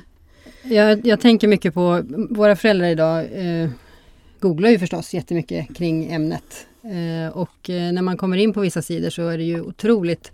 Jag, 0.63 1.07
jag 1.07 1.19
tänker 1.21 1.47
mycket 1.47 1.73
på 1.73 2.03
våra 2.29 2.55
föräldrar 2.55 2.87
idag. 2.87 3.25
Eh, 3.31 3.69
googlar 4.39 4.69
ju 4.69 4.79
förstås 4.79 5.13
jättemycket 5.13 5.75
kring 5.75 6.11
ämnet. 6.11 6.67
Eh, 6.85 7.29
och 7.29 7.69
eh, 7.69 7.91
när 7.91 8.01
man 8.01 8.17
kommer 8.17 8.37
in 8.37 8.53
på 8.53 8.61
vissa 8.61 8.81
sidor 8.81 9.09
så 9.09 9.27
är 9.27 9.37
det 9.37 9.43
ju 9.43 9.61
otroligt 9.61 10.31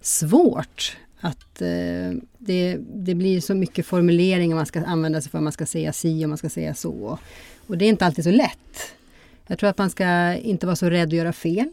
svårt 0.00 0.96
att 1.20 1.62
eh, 1.62 2.12
det, 2.38 2.78
det 2.94 3.14
blir 3.14 3.40
så 3.40 3.54
mycket 3.54 3.86
formuleringar 3.86 4.56
man 4.56 4.66
ska 4.66 4.84
använda 4.84 5.20
sig 5.20 5.30
för. 5.30 5.40
Man 5.40 5.52
ska 5.52 5.66
säga 5.66 5.92
si 5.92 6.24
och 6.24 6.28
man 6.28 6.38
ska 6.38 6.48
säga 6.48 6.74
så. 6.74 7.18
Och 7.66 7.78
det 7.78 7.84
är 7.84 7.88
inte 7.88 8.06
alltid 8.06 8.24
så 8.24 8.30
lätt. 8.30 8.94
Jag 9.46 9.58
tror 9.58 9.70
att 9.70 9.78
man 9.78 9.90
ska 9.90 10.34
inte 10.34 10.66
vara 10.66 10.76
så 10.76 10.90
rädd 10.90 11.08
att 11.08 11.12
göra 11.12 11.32
fel. 11.32 11.68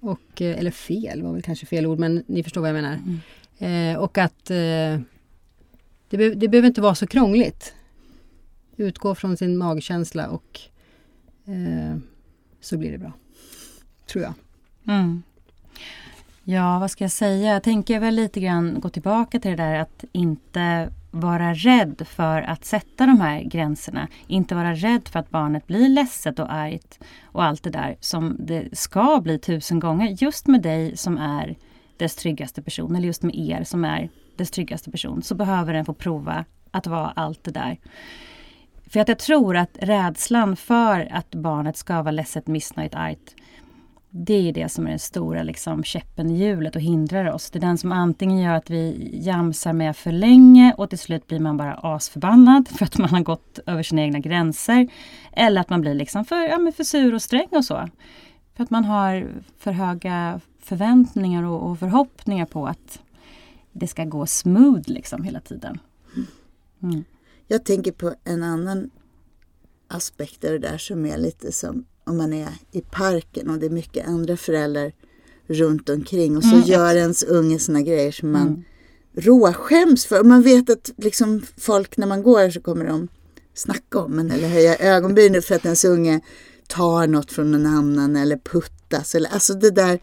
Och, 0.00 0.42
eller 0.42 0.70
fel 0.70 1.22
var 1.22 1.32
väl 1.32 1.42
kanske 1.42 1.66
fel 1.66 1.86
ord, 1.86 1.98
men 1.98 2.24
ni 2.26 2.42
förstår 2.42 2.60
vad 2.60 2.70
jag 2.70 2.74
menar. 2.74 2.98
Mm. 3.58 3.98
Och 3.98 4.18
att 4.18 4.44
det, 4.44 5.02
be 6.10 6.34
det 6.34 6.48
behöver 6.48 6.68
inte 6.68 6.80
vara 6.80 6.94
så 6.94 7.06
krångligt. 7.06 7.74
Utgå 8.76 9.14
från 9.14 9.36
sin 9.36 9.56
magkänsla 9.56 10.28
och 10.28 10.60
så 12.60 12.78
blir 12.78 12.92
det 12.92 12.98
bra. 12.98 13.12
Tror 14.10 14.24
jag. 14.24 14.34
Mm. 14.86 15.22
Ja, 16.44 16.78
vad 16.78 16.90
ska 16.90 17.04
jag 17.04 17.10
säga? 17.10 17.52
Jag 17.52 17.62
tänker 17.62 18.00
väl 18.00 18.14
lite 18.14 18.40
grann 18.40 18.80
gå 18.80 18.88
tillbaka 18.88 19.40
till 19.40 19.50
det 19.50 19.56
där 19.56 19.78
att 19.78 20.04
inte 20.12 20.92
vara 21.10 21.54
rädd 21.54 22.02
för 22.06 22.42
att 22.42 22.64
sätta 22.64 23.06
de 23.06 23.20
här 23.20 23.42
gränserna. 23.42 24.08
Inte 24.26 24.54
vara 24.54 24.74
rädd 24.74 25.08
för 25.08 25.18
att 25.18 25.30
barnet 25.30 25.66
blir 25.66 25.88
ledset 25.88 26.38
och 26.38 26.52
argt 26.52 26.98
och 27.24 27.44
allt 27.44 27.62
det 27.62 27.70
där 27.70 27.96
som 28.00 28.36
det 28.38 28.78
ska 28.78 29.20
bli 29.20 29.38
tusen 29.38 29.80
gånger. 29.80 30.16
Just 30.20 30.46
med 30.46 30.62
dig 30.62 30.96
som 30.96 31.18
är 31.18 31.56
dess 31.96 32.16
tryggaste 32.16 32.62
person, 32.62 32.96
eller 32.96 33.06
just 33.06 33.22
med 33.22 33.34
er 33.34 33.64
som 33.64 33.84
är 33.84 34.10
dess 34.36 34.50
tryggaste 34.50 34.90
person, 34.90 35.22
så 35.22 35.34
behöver 35.34 35.72
den 35.72 35.84
få 35.84 35.94
prova 35.94 36.44
att 36.70 36.86
vara 36.86 37.12
allt 37.16 37.44
det 37.44 37.50
där. 37.50 37.78
För 38.86 39.00
att 39.00 39.08
jag 39.08 39.18
tror 39.18 39.56
att 39.56 39.78
rädslan 39.80 40.56
för 40.56 41.08
att 41.12 41.34
barnet 41.34 41.76
ska 41.76 42.02
vara 42.02 42.10
ledset, 42.10 42.46
missnöjt, 42.46 42.94
argt 42.94 43.34
det 44.10 44.48
är 44.48 44.52
det 44.52 44.68
som 44.68 44.86
är 44.86 44.90
den 44.90 44.98
stora 44.98 45.42
liksom, 45.42 45.84
käppen 45.84 46.30
i 46.30 46.38
hjulet 46.38 46.76
och 46.76 46.82
hindrar 46.82 47.32
oss. 47.32 47.50
Det 47.50 47.58
är 47.58 47.60
den 47.60 47.78
som 47.78 47.92
antingen 47.92 48.38
gör 48.38 48.54
att 48.54 48.70
vi 48.70 49.10
jamsar 49.12 49.72
med 49.72 49.96
för 49.96 50.12
länge 50.12 50.74
och 50.78 50.90
till 50.90 50.98
slut 50.98 51.26
blir 51.26 51.40
man 51.40 51.56
bara 51.56 51.74
asförbannad 51.74 52.68
för 52.68 52.84
att 52.84 52.98
man 52.98 53.08
har 53.08 53.20
gått 53.20 53.58
över 53.66 53.82
sina 53.82 54.02
egna 54.02 54.18
gränser. 54.18 54.88
Eller 55.32 55.60
att 55.60 55.70
man 55.70 55.80
blir 55.80 55.94
liksom 55.94 56.24
för, 56.24 56.48
ja, 56.48 56.58
men 56.58 56.72
för 56.72 56.84
sur 56.84 57.14
och 57.14 57.22
sträng 57.22 57.48
och 57.50 57.64
så. 57.64 57.88
För 58.54 58.64
att 58.64 58.70
man 58.70 58.84
har 58.84 59.32
för 59.58 59.72
höga 59.72 60.40
förväntningar 60.58 61.42
och, 61.42 61.70
och 61.70 61.78
förhoppningar 61.78 62.46
på 62.46 62.66
att 62.66 63.02
det 63.72 63.86
ska 63.86 64.04
gå 64.04 64.26
smooth 64.26 64.82
liksom 64.86 65.22
hela 65.22 65.40
tiden. 65.40 65.78
Mm. 66.82 67.04
Jag 67.46 67.64
tänker 67.64 67.92
på 67.92 68.14
en 68.24 68.42
annan 68.42 68.90
aspekt 69.88 70.44
av 70.44 70.50
det 70.50 70.58
där 70.58 70.78
som 70.78 71.06
är 71.06 71.18
lite 71.18 71.52
som 71.52 71.84
om 72.10 72.16
man 72.16 72.32
är 72.32 72.48
i 72.72 72.80
parken 72.80 73.50
och 73.50 73.58
det 73.58 73.66
är 73.66 73.70
mycket 73.70 74.08
andra 74.08 74.36
föräldrar 74.36 74.92
runt 75.46 75.88
omkring 75.88 76.36
och 76.36 76.44
så 76.44 76.54
mm, 76.54 76.62
gör 76.62 76.96
ens 76.96 77.22
unge 77.22 77.58
såna 77.58 77.82
grejer 77.82 78.12
som 78.12 78.32
man 78.32 78.48
mm. 78.48 78.64
råskäms 79.14 80.06
för. 80.06 80.20
Och 80.20 80.26
man 80.26 80.42
vet 80.42 80.70
att 80.70 80.90
liksom 80.96 81.42
folk 81.56 81.96
när 81.96 82.06
man 82.06 82.22
går 82.22 82.50
så 82.50 82.60
kommer 82.60 82.84
de 82.84 83.08
snacka 83.54 83.98
om 83.98 84.18
en 84.18 84.30
eller 84.30 84.48
höja 84.48 84.76
ögonbrynen 84.76 85.42
för 85.42 85.54
att 85.54 85.64
ens 85.64 85.84
unge 85.84 86.20
tar 86.68 87.06
något 87.06 87.32
från 87.32 87.50
någon 87.50 87.66
annan 87.66 88.16
eller 88.16 88.36
puttas. 88.36 89.14
Eller, 89.14 89.30
alltså 89.30 89.54
det 89.54 89.70
där 89.70 90.00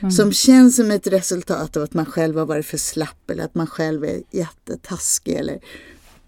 mm. 0.00 0.10
som 0.10 0.32
känns 0.32 0.76
som 0.76 0.90
ett 0.90 1.06
resultat 1.06 1.76
av 1.76 1.82
att 1.82 1.94
man 1.94 2.06
själv 2.06 2.38
har 2.38 2.46
varit 2.46 2.66
för 2.66 2.78
slapp 2.78 3.30
eller 3.30 3.44
att 3.44 3.54
man 3.54 3.66
själv 3.66 4.04
är 4.04 4.22
jättetaskig 4.30 5.34
eller 5.34 5.60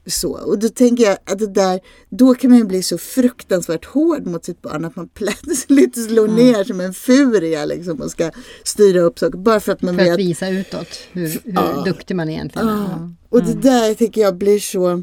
så. 0.07 0.33
Och 0.33 0.59
då 0.59 0.69
tänker 0.69 1.05
jag 1.05 1.19
att 1.25 1.39
det 1.39 1.47
där, 1.47 1.81
då 2.11 2.35
kan 2.35 2.51
man 2.51 2.69
bli 2.69 2.83
så 2.83 2.99
fruktansvärt 2.99 3.85
hård 3.85 4.27
mot 4.27 4.45
sitt 4.45 4.63
barn 4.63 4.85
att 4.85 4.97
man 4.97 5.09
plötsligt 5.09 6.05
slår 6.05 6.29
mm. 6.29 6.37
ner 6.37 6.65
som 6.65 6.81
en 6.81 6.95
furia 6.95 7.65
liksom 7.65 8.01
och 8.01 8.11
ska 8.11 8.31
styra 8.65 9.01
upp 9.01 9.19
saker. 9.19 9.39
Bara 9.39 9.61
för 9.61 9.73
att 9.73 9.83
man 9.83 9.97
för 9.97 10.05
vet. 10.05 10.13
att 10.13 10.19
visa 10.19 10.49
utåt 10.49 10.89
hur, 11.13 11.29
hur 11.29 11.43
ja. 11.45 11.83
duktig 11.85 12.17
man 12.17 12.29
egentligen 12.29 12.69
är. 12.69 12.73
Ja. 12.73 12.97
Mm. 12.97 13.17
Och 13.29 13.43
det 13.43 13.55
där 13.55 13.95
tycker 13.95 14.21
jag 14.21 14.37
blir 14.37 14.59
så 14.59 15.03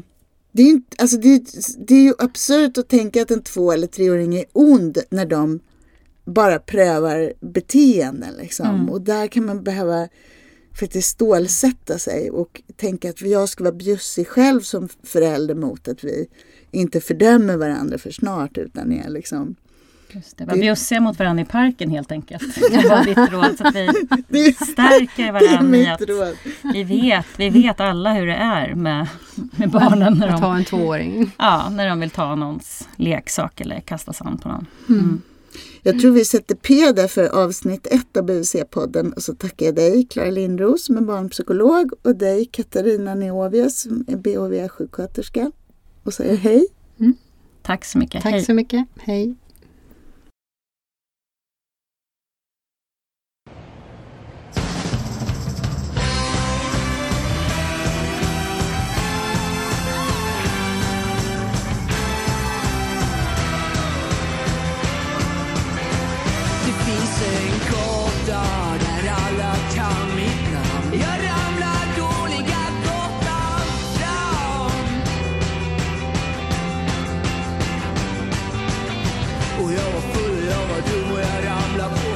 det 0.52 0.62
är, 0.62 0.66
inte, 0.66 0.96
alltså 0.98 1.16
det, 1.16 1.42
det 1.86 1.94
är 1.94 2.02
ju 2.02 2.14
absurt 2.18 2.78
att 2.78 2.88
tänka 2.88 3.22
att 3.22 3.30
en 3.30 3.42
två 3.42 3.72
eller 3.72 3.86
treåring 3.86 4.34
är 4.34 4.44
ond 4.52 4.98
när 5.10 5.26
de 5.26 5.60
bara 6.24 6.58
prövar 6.58 7.32
beteenden. 7.40 8.34
Liksom. 8.40 8.66
Mm. 8.66 8.90
Och 8.90 9.00
där 9.00 9.26
kan 9.26 9.46
man 9.46 9.64
behöva 9.64 10.08
faktiskt 10.80 11.08
stålsätta 11.08 11.98
sig 11.98 12.30
och 12.30 12.62
tänka 12.76 13.10
att 13.10 13.22
jag 13.22 13.48
ska 13.48 13.64
vara 13.64 13.74
bjussig 13.74 14.28
själv 14.28 14.60
som 14.60 14.88
förälder 15.02 15.54
mot 15.54 15.88
att 15.88 16.04
vi 16.04 16.26
inte 16.70 17.00
fördömer 17.00 17.56
varandra 17.56 17.98
för 17.98 18.10
snart 18.10 18.58
utan 18.58 18.92
är 18.92 19.08
liksom 19.08 19.56
Just 20.12 20.36
det, 20.36 20.44
var 20.44 20.56
bjussiga 20.56 21.00
mot 21.00 21.18
varandra 21.18 21.42
i 21.42 21.46
parken 21.46 21.90
helt 21.90 22.12
enkelt. 22.12 22.42
Det 22.70 22.88
var 22.88 23.04
ditt 23.04 23.32
råd. 23.32 23.58
Så 23.58 23.66
att 23.66 23.74
vi 24.28 24.52
stärker 24.52 25.32
varandra 25.32 25.78
i 25.78 25.86
att 25.86 26.00
råd. 26.00 26.36
vi 26.62 26.84
vet, 26.84 27.26
vi 27.36 27.50
vet 27.50 27.80
alla 27.80 28.12
hur 28.12 28.26
det 28.26 28.34
är 28.34 28.74
med, 28.74 29.06
med 29.56 29.70
barnen. 29.70 30.18
När 30.18 30.26
de, 30.26 30.34
att 30.34 30.40
ha 30.40 30.56
en 30.56 30.64
tvååring. 30.64 31.30
Ja, 31.38 31.68
när 31.70 31.88
de 31.88 32.00
vill 32.00 32.10
ta 32.10 32.34
någons 32.34 32.88
leksak 32.96 33.60
eller 33.60 33.80
kasta 33.80 34.12
sand 34.12 34.42
på 34.42 34.48
någon. 34.48 34.66
Mm. 34.88 35.22
Jag 35.82 36.00
tror 36.00 36.12
vi 36.12 36.24
sätter 36.24 36.54
P 36.54 36.92
där 36.92 37.08
för 37.08 37.28
avsnitt 37.28 37.86
ett 37.86 38.16
av 38.16 38.24
BVC-podden 38.24 39.12
och 39.12 39.22
så 39.22 39.34
tackar 39.34 39.66
jag 39.66 39.74
dig 39.74 40.06
Clara 40.06 40.30
Lindros 40.30 40.84
som 40.84 40.96
är 40.96 41.00
barnpsykolog 41.00 41.92
och 42.02 42.16
dig 42.16 42.44
Katarina 42.44 43.14
Neovia 43.14 43.70
som 43.70 44.04
är 44.08 44.16
BHV-sjuksköterska 44.16 45.52
och 46.02 46.14
säger 46.14 46.36
hej. 46.36 46.66
Mm. 47.00 47.14
Tack 47.62 47.84
så 47.84 47.98
mycket. 47.98 48.22
Tack 48.22 48.32
hej. 48.32 48.44
så 48.44 48.54
mycket. 48.54 48.86
Hej. 49.00 49.34
Ödül 80.80 81.10
bu 81.10 81.18
yaramla 81.18 82.09